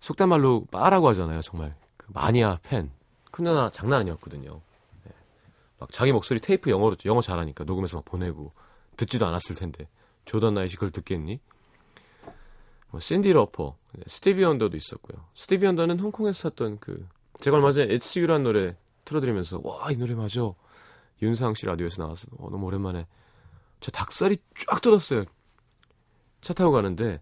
속된 0.00 0.28
말로 0.28 0.66
빠라고 0.66 1.08
하잖아요, 1.08 1.40
정말. 1.42 1.76
그 1.96 2.06
마니아 2.10 2.58
팬. 2.62 2.90
큰 3.30 3.44
누나 3.44 3.70
장난 3.70 4.00
아니었거든요. 4.00 4.60
예. 5.06 5.12
막 5.78 5.90
자기 5.92 6.12
목소리 6.12 6.40
테이프 6.40 6.70
영어로, 6.70 6.96
영어 7.04 7.20
잘하니까 7.20 7.64
녹음해서 7.64 7.98
막 7.98 8.04
보내고, 8.04 8.52
듣지도 8.96 9.26
않았을 9.26 9.54
텐데. 9.56 9.88
조던 10.24 10.54
나이시 10.54 10.76
그걸 10.76 10.90
듣겠니? 10.90 11.40
뭐, 12.90 13.00
Cyndi 13.00 13.32
Lauper, 13.32 13.76
Stevie 14.06 14.44
Wonder도 14.44 14.76
있었고요. 14.76 15.26
Stevie 15.34 15.66
Wonder는 15.66 16.00
홍콩에서 16.00 16.48
샀던 16.48 16.78
그, 16.78 17.06
제가 17.40 17.56
얼마 17.56 17.72
전에 17.72 17.92
It's 17.94 18.13
You란 18.13 18.42
노래 18.42 18.76
틀어드리면서, 19.04 19.60
와, 19.62 19.90
이 19.90 19.96
노래 19.96 20.14
맞아. 20.14 20.40
윤상 21.22 21.54
씨 21.54 21.66
라디오에서 21.66 22.02
나와서, 22.02 22.26
어, 22.38 22.50
너무 22.50 22.66
오랜만에. 22.66 23.06
저 23.80 23.90
닭살이 23.90 24.38
쫙 24.54 24.80
돋았어요. 24.80 25.24
차 26.40 26.54
타고 26.54 26.72
가는데, 26.72 27.20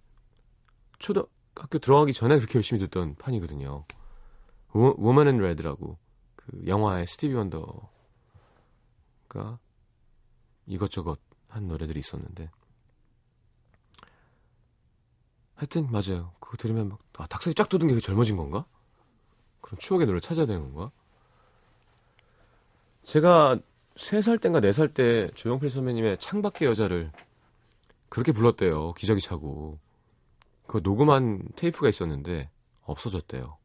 초등학교 0.99 1.79
들어가기 1.79 2.13
전에 2.13 2.37
그렇게 2.37 2.59
열심히 2.59 2.81
듣던 2.81 3.17
판이거든요. 3.17 3.85
Woman 4.73 5.29
in 5.29 5.39
Red라고, 5.39 5.99
그 6.37 6.63
영화의 6.67 7.07
Stevie 7.07 7.35
Wonder가 7.35 7.89
이것저것 10.67 11.21
한 11.55 11.69
노래들이 11.69 12.01
있었는데, 12.01 12.51
하여튼 15.55 15.91
맞아요. 15.91 16.33
그거 16.41 16.57
들으면 16.57 16.89
막 16.89 16.99
아, 17.17 17.27
닭살이 17.27 17.55
쫙 17.55 17.69
돋은 17.69 17.87
게 17.87 17.99
젊어진 18.01 18.37
건가? 18.37 18.65
그럼 19.61 19.79
추억의 19.79 20.07
노래를 20.07 20.21
찾아야 20.21 20.47
되는 20.47 20.63
건가? 20.63 20.91
제가 23.05 23.59
3살 23.95 24.41
땐가 24.41 24.61
4살 24.61 24.93
때 24.93 25.31
조용필 25.35 25.71
선배님의 25.71 26.19
창밖의 26.19 26.67
여자를 26.69 27.13
그렇게 28.09 28.33
불렀대요. 28.33 28.95
기저귀 28.95 29.21
차고. 29.21 29.79
그 30.67 30.81
녹음한 30.83 31.43
테이프가 31.57 31.89
있었는데 31.89 32.51
없어졌대요. 32.83 33.59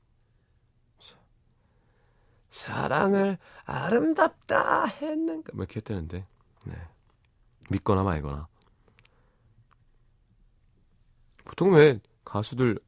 사랑을 2.50 3.38
아름답다 3.64 4.86
했는가 4.86 5.52
뭐 5.54 5.64
이렇게 5.64 5.78
했다는데 5.78 6.26
네. 6.66 6.76
믿거나 7.70 8.04
말거나 8.04 8.48
보통 11.46 11.74
왜 11.74 12.00
가수들 12.24 12.80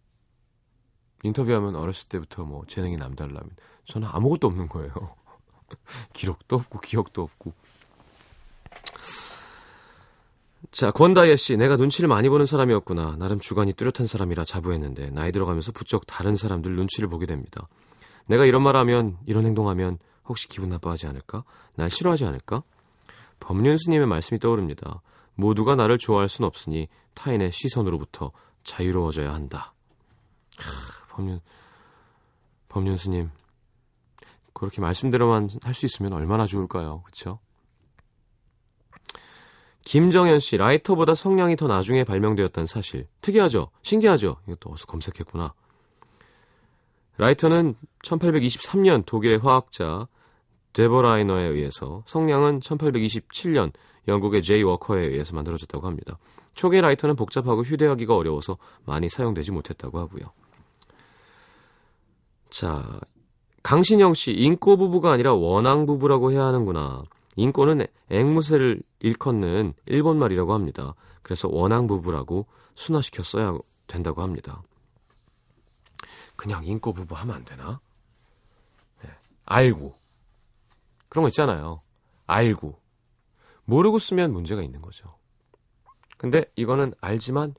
인터뷰하면 1.23 1.75
어렸을 1.75 2.07
때부터 2.09 2.43
뭐 2.43 2.63
재능이 2.67 2.95
남달라면 2.97 3.49
저는 3.85 4.07
아무것도 4.11 4.47
없는 4.47 4.69
거예요. 4.69 4.91
기록도 6.13 6.57
없고 6.57 6.79
기억도 6.79 7.23
없고. 7.23 7.53
자, 10.71 10.91
권다예 10.91 11.35
씨, 11.35 11.57
내가 11.57 11.75
눈치를 11.75 12.07
많이 12.07 12.29
보는 12.29 12.45
사람이었구나. 12.45 13.17
나름 13.17 13.39
주관이 13.39 13.73
뚜렷한 13.73 14.07
사람이라 14.07 14.45
자부했는데 14.45 15.09
나이 15.09 15.31
들어가면서 15.31 15.71
부쩍 15.71 16.05
다른 16.07 16.35
사람들 16.35 16.75
눈치를 16.75 17.09
보게 17.09 17.25
됩니다. 17.25 17.67
내가 18.27 18.45
이런 18.45 18.61
말하면 18.61 19.17
이런 19.25 19.45
행동하면 19.45 19.97
혹시 20.25 20.47
기분 20.47 20.69
나빠하지 20.69 21.07
않을까? 21.07 21.43
날 21.75 21.89
싫어하지 21.89 22.25
않을까? 22.25 22.63
법륜스님의 23.51 24.07
말씀이 24.07 24.39
떠오릅니다. 24.39 25.01
모두가 25.35 25.75
나를 25.75 25.97
좋아할 25.97 26.29
순 26.29 26.45
없으니 26.45 26.87
타인의 27.15 27.51
시선으로부터 27.51 28.31
자유로워져야 28.63 29.33
한다. 29.33 29.73
하, 30.57 31.07
법륜 31.09 31.41
법륜 32.69 32.95
스님 32.95 33.29
그렇게 34.53 34.79
말씀대로만 34.79 35.49
할 35.63 35.73
수 35.73 35.85
있으면 35.85 36.13
얼마나 36.13 36.45
좋을까요? 36.45 37.01
그쵸? 37.01 37.39
김정현 39.83 40.39
씨, 40.39 40.57
라이터보다 40.57 41.15
성량이 41.15 41.55
더 41.55 41.67
나중에 41.67 42.03
발명되었다는 42.03 42.67
사실. 42.67 43.07
특이하죠? 43.19 43.71
신기하죠? 43.81 44.37
이것도 44.47 44.71
어서 44.71 44.85
검색했구나. 44.85 45.53
라이터는 47.17 47.75
1823년 48.05 49.05
독일의 49.05 49.39
화학자 49.39 50.07
데버라이너에 50.73 51.47
의해서, 51.47 52.03
성량은 52.05 52.59
1827년 52.61 53.71
영국의 54.07 54.41
제이 54.41 54.63
워커에 54.63 55.01
의해서 55.01 55.35
만들어졌다고 55.35 55.85
합니다. 55.85 56.17
초기 56.53 56.81
라이터는 56.81 57.15
복잡하고 57.15 57.63
휴대하기가 57.63 58.15
어려워서 58.15 58.57
많이 58.85 59.09
사용되지 59.09 59.51
못했다고 59.51 59.99
하고요. 59.99 60.31
자, 62.49 62.99
강신영 63.63 64.13
씨, 64.13 64.31
인꼬 64.31 64.77
부부가 64.77 65.11
아니라 65.11 65.33
원앙 65.33 65.85
부부라고 65.85 66.31
해야 66.31 66.45
하는구나. 66.45 67.03
인꼬는 67.35 67.85
앵무새를 68.09 68.81
일컫는 68.99 69.73
일본 69.85 70.19
말이라고 70.19 70.53
합니다. 70.53 70.95
그래서 71.21 71.47
원앙 71.49 71.87
부부라고 71.87 72.47
순화시켜 72.75 73.23
써야 73.23 73.57
된다고 73.87 74.21
합니다. 74.21 74.61
그냥 76.35 76.65
인꼬 76.65 76.91
부부 76.93 77.15
하면 77.15 77.35
안 77.35 77.45
되나? 77.45 77.79
네, 79.03 79.09
알고. 79.45 80.00
그런 81.11 81.23
거 81.23 81.27
있잖아요. 81.27 81.81
알고. 82.25 82.79
모르고 83.65 83.99
쓰면 83.99 84.31
문제가 84.31 84.61
있는 84.61 84.81
거죠. 84.81 85.17
근데 86.17 86.45
이거는 86.55 86.93
알지만 87.01 87.53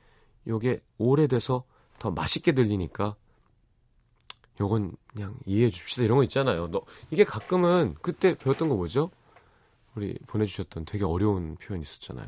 요게 0.47 0.81
오래돼서 0.97 1.65
더 1.99 2.11
맛있게 2.11 2.53
들리니까 2.53 3.15
요건 4.59 4.97
그냥 5.07 5.37
이해해 5.45 5.69
줍시다 5.71 6.03
이런 6.03 6.17
거 6.17 6.25
있잖아요. 6.25 6.71
너 6.71 6.81
이게 7.11 7.25
가끔은 7.25 7.95
그때 8.01 8.39
배웠던 8.39 8.71
거 8.71 8.75
뭐죠? 8.75 9.11
우리 9.97 10.15
보내주셨던 10.29 10.87
되게 10.87 11.05
어려운 11.05 11.57
표현 11.57 11.83
있었잖아요. 11.83 12.27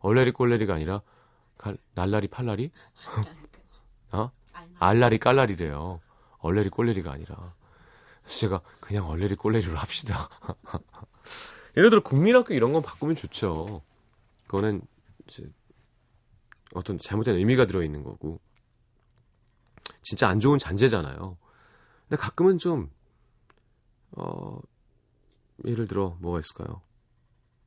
얼레리 0.00 0.32
꼴레리가 0.32 0.74
아니라 0.74 1.02
갈, 1.56 1.78
날라리 1.94 2.26
팔라리? 2.26 2.72
어? 4.10 4.32
알라리 4.80 5.18
깔라리래요. 5.18 6.00
얼레리 6.38 6.68
꼴레리가 6.70 7.12
아니라. 7.12 7.54
제가 8.26 8.60
그냥 8.80 9.08
얼레리 9.08 9.34
꼴레리로 9.36 9.76
합시다. 9.76 10.28
예를 11.76 11.90
들어 11.90 12.02
국민학교 12.02 12.54
이런 12.54 12.72
건 12.72 12.82
바꾸면 12.82 13.16
좋죠. 13.16 13.82
그거는 14.46 14.82
이제 15.26 15.50
어떤 16.74 16.98
잘못된 16.98 17.36
의미가 17.36 17.66
들어있는 17.66 18.02
거고 18.02 18.40
진짜 20.02 20.28
안 20.28 20.40
좋은 20.40 20.58
잔재잖아요. 20.58 21.36
근데 22.08 22.20
가끔은 22.20 22.58
좀 22.58 22.90
어, 24.12 24.58
예를 25.64 25.86
들어 25.88 26.16
뭐가 26.20 26.40
있을까요? 26.40 26.82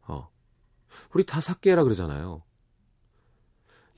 어, 0.08 0.30
우리 1.14 1.26
다 1.26 1.42
삭개라 1.42 1.84
그러잖아요. 1.84 2.44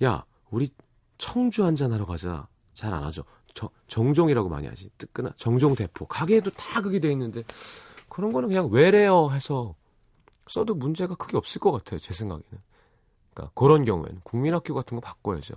야, 0.04 0.26
우리 0.50 0.74
청주 1.18 1.66
한잔 1.66 1.92
하러 1.92 2.06
가자. 2.06 2.48
잘 2.74 2.94
안 2.94 3.04
하죠. 3.04 3.24
저, 3.54 3.70
정종이라고 3.88 4.50
많이 4.50 4.68
하지. 4.68 4.90
뜨끈한 4.98 5.34
정종 5.38 5.76
대포. 5.76 6.08
가게에도 6.08 6.52
다 6.52 6.82
그게 6.82 7.00
돼 7.00 7.12
있는데 7.12 7.44
그런 8.08 8.32
거는 8.32 8.50
그냥 8.50 8.70
외래어 8.72 9.30
해서 9.30 9.76
써도 10.48 10.74
문제가 10.76 11.16
크게 11.16 11.38
없을 11.38 11.60
것 11.60 11.72
같아요. 11.72 12.00
제 12.00 12.14
생각에는. 12.14 12.70
그러니까 13.34 13.52
그런 13.56 13.86
경우에는 13.86 14.22
국민학교 14.24 14.74
같은 14.74 14.96
거 14.96 15.02
바꿔야죠. 15.02 15.56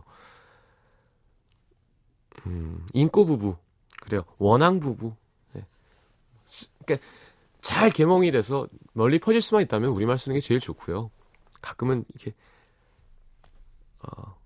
음, 2.46 2.86
인꼬 2.92 3.24
부부 3.24 3.56
그래요. 4.02 4.22
원앙 4.38 4.80
부부. 4.80 5.14
네. 5.52 5.64
그러니까 6.84 7.06
잘 7.60 7.90
개몽이 7.90 8.30
돼서 8.32 8.66
멀리 8.92 9.18
퍼질 9.18 9.40
수만 9.40 9.62
있다면 9.62 9.90
우리말 9.90 10.18
쓰는 10.18 10.34
게 10.34 10.40
제일 10.40 10.60
좋고요. 10.60 11.10
가끔은 11.60 12.04
이렇게 12.08 12.34
어, 14.00 14.36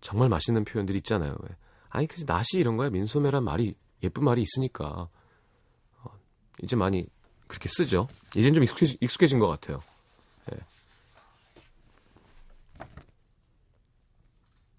정말 0.00 0.28
맛있는 0.28 0.64
표현들이 0.64 0.98
있잖아요. 0.98 1.34
왜. 1.40 1.56
아니 1.94 2.08
그 2.08 2.24
낫이 2.26 2.54
이런 2.54 2.76
거야. 2.76 2.90
민소매란 2.90 3.44
말이 3.44 3.76
예쁜 4.02 4.24
말이 4.24 4.42
있으니까 4.42 5.08
어, 6.02 6.10
이제 6.60 6.74
많이 6.74 7.06
그렇게 7.46 7.68
쓰죠. 7.68 8.08
이젠 8.34 8.52
좀 8.52 8.64
익숙해지, 8.64 8.98
익숙해진 9.00 9.38
것 9.38 9.46
같아요. 9.46 9.80
예. 10.52 10.58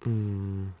음, 0.06 0.74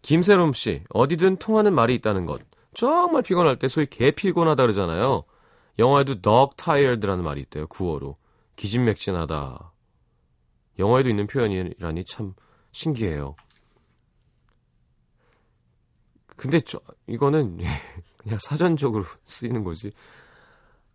김세롬 0.00 0.54
씨, 0.54 0.84
어디든 0.88 1.36
통하는 1.36 1.74
말이 1.74 1.94
있다는 1.96 2.24
것. 2.24 2.40
정말 2.72 3.22
피곤할 3.22 3.58
때 3.58 3.68
소위 3.68 3.86
개 3.86 4.12
피곤하다 4.12 4.62
그러잖아요. 4.62 5.24
영화에도 5.78 6.22
dog 6.22 6.56
tired라는 6.56 7.22
말이 7.22 7.42
있대요. 7.42 7.66
구어로. 7.66 8.16
기진맥진하다. 8.56 9.72
영화에도 10.78 11.10
있는 11.10 11.26
표현이라니 11.26 12.04
참 12.06 12.32
신기해요. 12.72 13.36
근데 16.40 16.58
저 16.60 16.80
이거는 17.06 17.58
그냥 18.16 18.38
사전적으로 18.40 19.04
쓰이는 19.26 19.62
거지. 19.62 19.92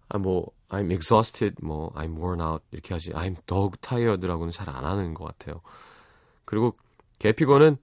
아 0.09 0.17
뭐 0.17 0.51
I'm 0.69 0.91
exhausted, 0.91 1.55
뭐 1.63 1.91
I'm 1.93 2.17
worn 2.17 2.41
out 2.41 2.63
이렇게 2.71 2.95
하지. 2.95 3.11
I'm 3.11 3.35
dog 3.45 3.77
tired라고는 3.79 4.51
잘 4.51 4.69
안 4.69 4.85
하는 4.85 5.13
것 5.13 5.25
같아요. 5.25 5.61
그리고 6.45 6.75
개피곤은 7.19 7.77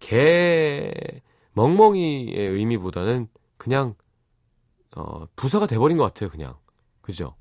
어개 0.00 0.92
멍멍이의 1.52 2.48
의미보다는 2.48 3.28
그냥 3.58 3.94
어 4.96 5.26
부사가 5.36 5.66
돼버린 5.66 5.96
것 5.98 6.04
같아요. 6.04 6.30
그냥 6.30 6.56
그죠? 7.02 7.36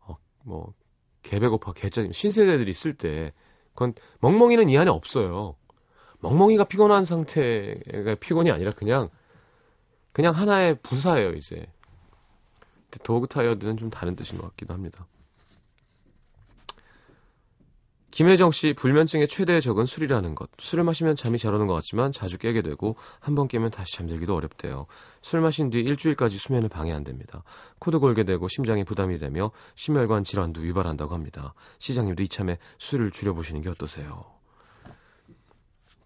어 0.00 0.16
뭐 0.44 0.74
개배고파 1.22 1.72
개짜 1.72 2.06
신세대들이 2.12 2.72
쓸때 2.72 3.32
그건 3.70 3.94
멍멍이는 4.20 4.68
이 4.68 4.78
안에 4.78 4.90
없어요. 4.90 5.56
멍멍이가 6.20 6.64
피곤한 6.64 7.04
상태가 7.04 8.14
피곤이 8.20 8.50
아니라 8.50 8.70
그냥 8.70 9.08
그냥 10.12 10.34
하나의 10.34 10.78
부사예요 10.82 11.32
이제. 11.32 11.66
도그 13.02 13.26
타이어드는 13.26 13.76
좀 13.76 13.90
다른 13.90 14.16
뜻인 14.16 14.38
것 14.38 14.48
같기도 14.50 14.72
합니다. 14.72 15.06
김혜정 18.10 18.50
씨 18.50 18.72
불면증의 18.72 19.28
최대의 19.28 19.60
적은 19.60 19.84
술이라는 19.84 20.34
것. 20.34 20.48
술을 20.58 20.84
마시면 20.84 21.16
잠이 21.16 21.36
잘 21.36 21.52
오는 21.52 21.66
것 21.66 21.74
같지만 21.74 22.12
자주 22.12 22.38
깨게 22.38 22.62
되고 22.62 22.96
한 23.20 23.34
번 23.34 23.46
깨면 23.46 23.70
다시 23.70 23.94
잠들기도 23.96 24.34
어렵대요. 24.34 24.86
술 25.20 25.42
마신 25.42 25.68
뒤 25.68 25.80
일주일까지 25.80 26.38
수면을 26.38 26.70
방해 26.70 26.92
안 26.92 27.04
됩니다. 27.04 27.42
코도 27.78 28.00
골게 28.00 28.24
되고 28.24 28.48
심장에 28.48 28.84
부담이 28.84 29.18
되며 29.18 29.50
심혈관 29.74 30.24
질환도 30.24 30.66
유발한다고 30.66 31.12
합니다. 31.12 31.52
시장님도 31.78 32.22
이참에 32.22 32.56
술을 32.78 33.10
줄여보시는 33.10 33.60
게 33.60 33.68
어떠세요? 33.68 34.35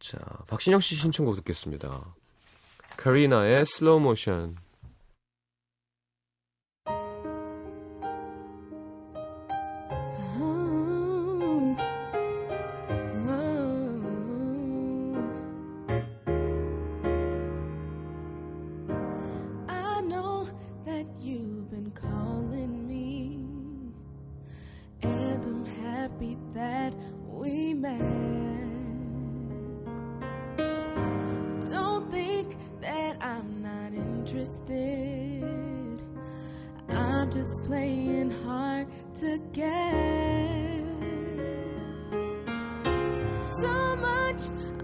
자, 0.01 0.19
박신영 0.49 0.81
씨 0.81 0.97
신청곡 0.97 1.37
듣겠습니다. 1.37 2.15
카리나의 2.97 3.67
슬로우 3.67 4.01
모션. 4.01 4.57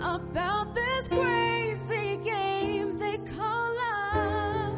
About 0.07 0.73
this 0.75 1.09
crazy 1.09 2.17
game 2.23 2.97
they 2.99 3.19
call 3.19 3.75
love 3.75 4.75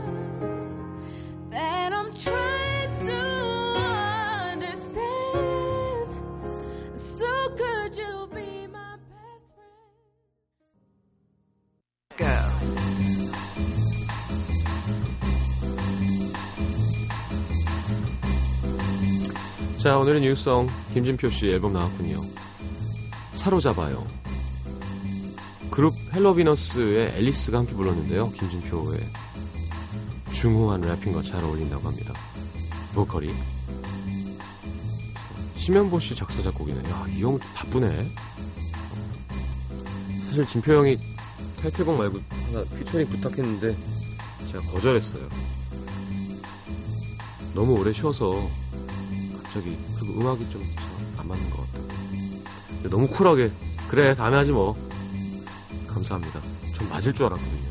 that 1.50 1.92
I'm 1.92 2.10
trying 2.12 2.90
to 3.06 3.18
understand. 4.52 6.08
So 6.94 7.26
could 7.56 7.96
you 7.96 8.28
be 8.34 8.66
my 8.72 8.96
best 9.12 9.52
friend? 12.16 12.48
자, 19.78 19.98
오늘은 19.98 20.22
뉴스성 20.22 20.68
김진표 20.94 21.28
씨 21.30 21.50
앨범 21.52 21.74
나왔군요. 21.74 22.22
사로잡아요. 23.32 24.17
그룹 25.78 25.94
헬로비너스의 26.12 27.12
앨리스가 27.18 27.58
함께 27.58 27.72
불렀는데요. 27.72 28.32
김진표의 28.32 28.98
중후한 30.32 30.80
래핑과 30.80 31.22
잘 31.22 31.44
어울린다고 31.44 31.86
합니다. 31.86 32.14
보컬이. 32.96 33.32
심현보 35.56 36.00
씨 36.00 36.16
작사 36.16 36.42
작곡이네. 36.42 36.80
야, 36.90 37.06
이 37.10 37.22
형 37.22 37.38
바쁘네. 37.54 38.10
사실 40.26 40.48
진표 40.48 40.72
형이 40.78 40.98
타이틀곡 41.62 41.96
말고 41.96 42.18
하나 42.52 42.64
피처링 42.76 43.06
부탁했는데 43.10 43.76
제가 44.50 44.60
거절했어요. 44.72 45.28
너무 47.54 47.78
오래 47.78 47.92
쉬어서 47.92 48.32
갑자기 49.44 49.78
그 49.96 50.20
음악이 50.20 50.44
좀 50.50 50.60
안 51.18 51.28
맞는 51.28 51.50
것. 51.50 51.64
근데 52.68 52.88
너무 52.88 53.06
쿨하게 53.06 53.52
그래 53.86 54.12
다음에 54.16 54.38
하지 54.38 54.50
뭐. 54.50 54.87
감사합니다. 56.08 56.40
전 56.74 56.88
맞을 56.88 57.12
줄 57.12 57.26
알았거든요. 57.26 57.68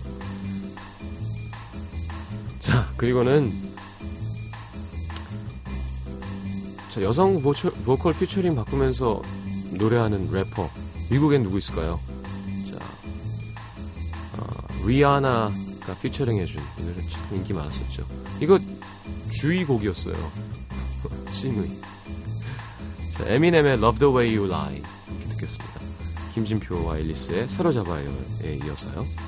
자 2.60 2.86
그리고는 2.98 3.52
자 6.92 7.02
여성 7.02 7.42
보철, 7.42 7.72
보컬 7.86 8.14
피처링 8.14 8.56
바꾸면서 8.56 9.22
노래하는 9.78 10.32
래퍼 10.32 10.70
미국엔 11.10 11.44
누구 11.44 11.58
있을까요? 11.58 12.00
자 12.70 12.78
어, 14.38 14.86
리아나가 14.86 15.96
피처링 16.02 16.38
해준 16.38 16.62
이 16.80 16.84
노래 16.84 16.96
참 17.10 17.36
인기 17.36 17.54
많았었죠. 17.54 18.06
이거 18.40 18.60
주의곡이었어요. 19.40 20.32
싱의. 21.32 21.70
자, 23.14 23.26
에미넴의 23.28 23.74
Love 23.74 24.00
the 24.00 24.14
Way 24.14 24.38
You 24.38 24.48
Lie. 24.48 24.97
김진표와 26.38 27.00
앨리스의 27.00 27.50
사로잡아요에 27.50 28.60
이어서요. 28.64 29.27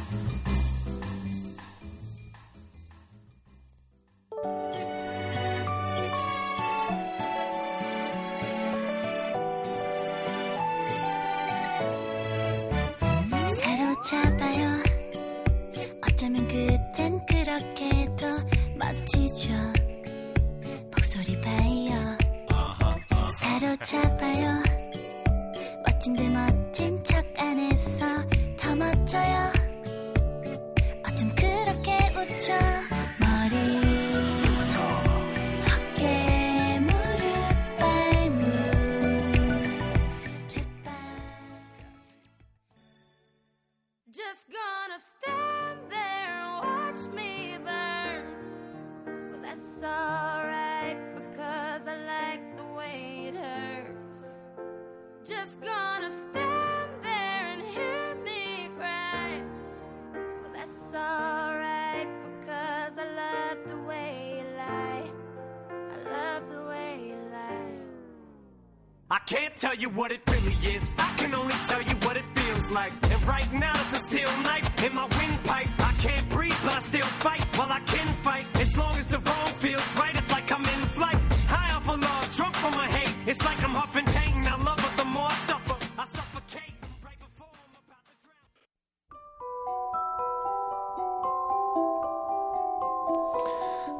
Can't 69.29 69.55
tell 69.55 69.75
you 69.75 69.89
what 69.89 70.11
it 70.11 70.21
really 70.27 70.57
is. 70.75 70.89
I 70.97 71.13
can 71.17 71.35
only 71.35 71.53
tell 71.69 71.81
you 71.83 71.93
what 72.05 72.17
it 72.17 72.25
feels 72.33 72.71
like. 72.71 72.91
And 73.13 73.21
right 73.27 73.53
now 73.53 73.73
it's 73.75 73.93
a 73.93 73.99
steel 73.99 74.27
knife 74.41 74.83
in 74.83 74.95
my 74.95 75.05
windpipe. 75.17 75.67
I 75.77 75.93
can't 76.01 76.27
breathe, 76.29 76.57
but 76.63 76.73
I 76.73 76.79
still 76.79 77.05
fight. 77.21 77.45
Well, 77.55 77.71
I 77.71 77.79
can 77.81 78.11
fight 78.25 78.47
as 78.55 78.75
long 78.75 78.97
as 78.97 79.07
the 79.07 79.19
wrong 79.19 79.47
feels 79.59 79.95
right. 80.01 80.15
It's 80.15 80.31
like 80.31 80.51
I'm 80.51 80.63
in 80.65 80.81
flight, 80.97 81.19
high 81.47 81.75
off 81.75 81.87
of 81.87 81.99
love, 82.01 82.35
drunk 82.35 82.55
from 82.55 82.73
my 82.73 82.87
hate. 82.87 83.13
It's 83.27 83.45
like 83.45 83.63
I'm 83.63 83.75
huffing 83.75 84.05
pain. 84.05 84.47
I 84.47 84.55
love 84.63 84.79
her 84.79 84.97
the 84.97 85.05
more 85.05 85.27
I 85.29 85.33
suffer. 85.49 85.75
I 85.99 86.05
suffocate 86.05 86.73
right 87.05 87.19
before 87.21 87.49
I'm 87.53 87.69
about 87.85 88.01
to 88.09 88.15
drown. 88.25 88.41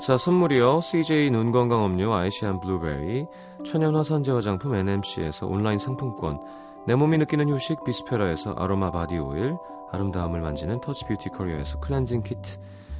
자, 0.02 0.18
선물이요. 0.18 0.82
CJ 0.82 1.30
눈 1.30 1.52
건강 1.52 1.86
음료 1.86 2.16
아이시안 2.16 2.60
블루베리, 2.62 3.28
천연 3.66 3.96
화산재 3.96 4.32
화장품 4.32 4.74
NMC에서 4.76 5.48
온라인 5.48 5.78
상품권, 5.78 6.40
내 6.88 6.96
몸이 6.96 7.18
느끼는 7.18 7.50
휴식 7.50 7.84
비스페라에서 7.84 8.54
아로마 8.54 8.92
바디 8.92 9.18
오일, 9.18 9.56
아름다움을 9.92 10.42
만지는 10.42 10.80
터치 10.82 11.06
뷰티 11.06 11.30
커리어에서 11.30 11.80
클렌징 11.80 12.24
키트, 12.24 12.58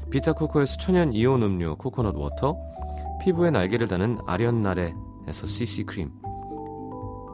비타코코에서 0.10 0.78
천연 0.78 1.14
이온 1.14 1.44
음료 1.44 1.76
코코넛 1.76 2.16
워터, 2.16 2.58
피부에 3.22 3.52
날개를 3.52 3.88
다는 3.88 4.18
아련나래에서 4.26 5.48
CC 5.48 5.84
크림, 5.86 6.12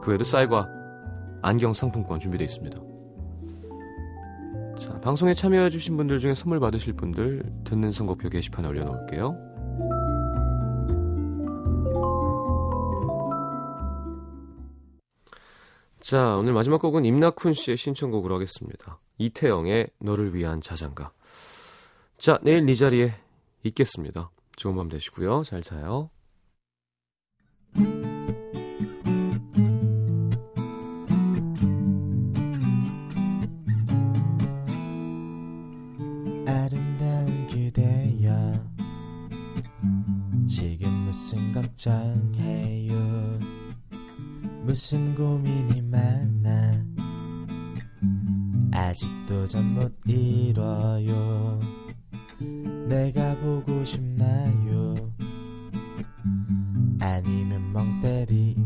그 0.02 0.10
외에도 0.10 0.24
쌀과 0.24 0.68
안경 1.42 1.72
상품권 1.72 2.18
준비되어 2.18 2.44
있습니다. 2.44 2.78
자, 4.78 5.00
방송에 5.00 5.32
참여해주신 5.34 5.96
분들 5.96 6.18
중에 6.18 6.34
선물 6.34 6.60
받으실 6.60 6.92
분들 6.92 7.42
듣는 7.64 7.92
선곡표 7.92 8.28
게시판에 8.28 8.68
올려놓을게요. 8.68 9.55
자, 16.06 16.36
오늘 16.36 16.52
마지막 16.52 16.80
곡은 16.80 17.02
임나쿤 17.02 17.52
씨의 17.52 17.76
신청곡으로 17.76 18.36
하겠습니다. 18.36 19.00
이태영의 19.18 19.88
너를 19.98 20.36
위한 20.36 20.60
자장가. 20.60 21.10
자, 22.16 22.38
내일 22.44 22.70
이 22.70 22.76
자리에 22.76 23.12
있겠습니다. 23.64 24.30
좋은 24.54 24.76
밤 24.76 24.88
되시고요. 24.88 25.42
잘 25.42 25.64
자요. 25.64 26.10
아름다운 36.46 37.48
그대여 37.48 38.52
지금 40.46 40.88
무슨 40.88 41.52
걱정해요 41.52 42.85
무슨 44.66 45.14
고민이 45.14 45.80
많아? 45.82 46.84
아직도 48.72 49.46
잠 49.46 49.74
못 49.74 49.94
이뤄요. 50.04 51.60
내가 52.88 53.36
보고 53.36 53.84
싶나요? 53.84 54.94
아니면 57.00 57.72
멍 57.72 58.00
때리 58.00 58.56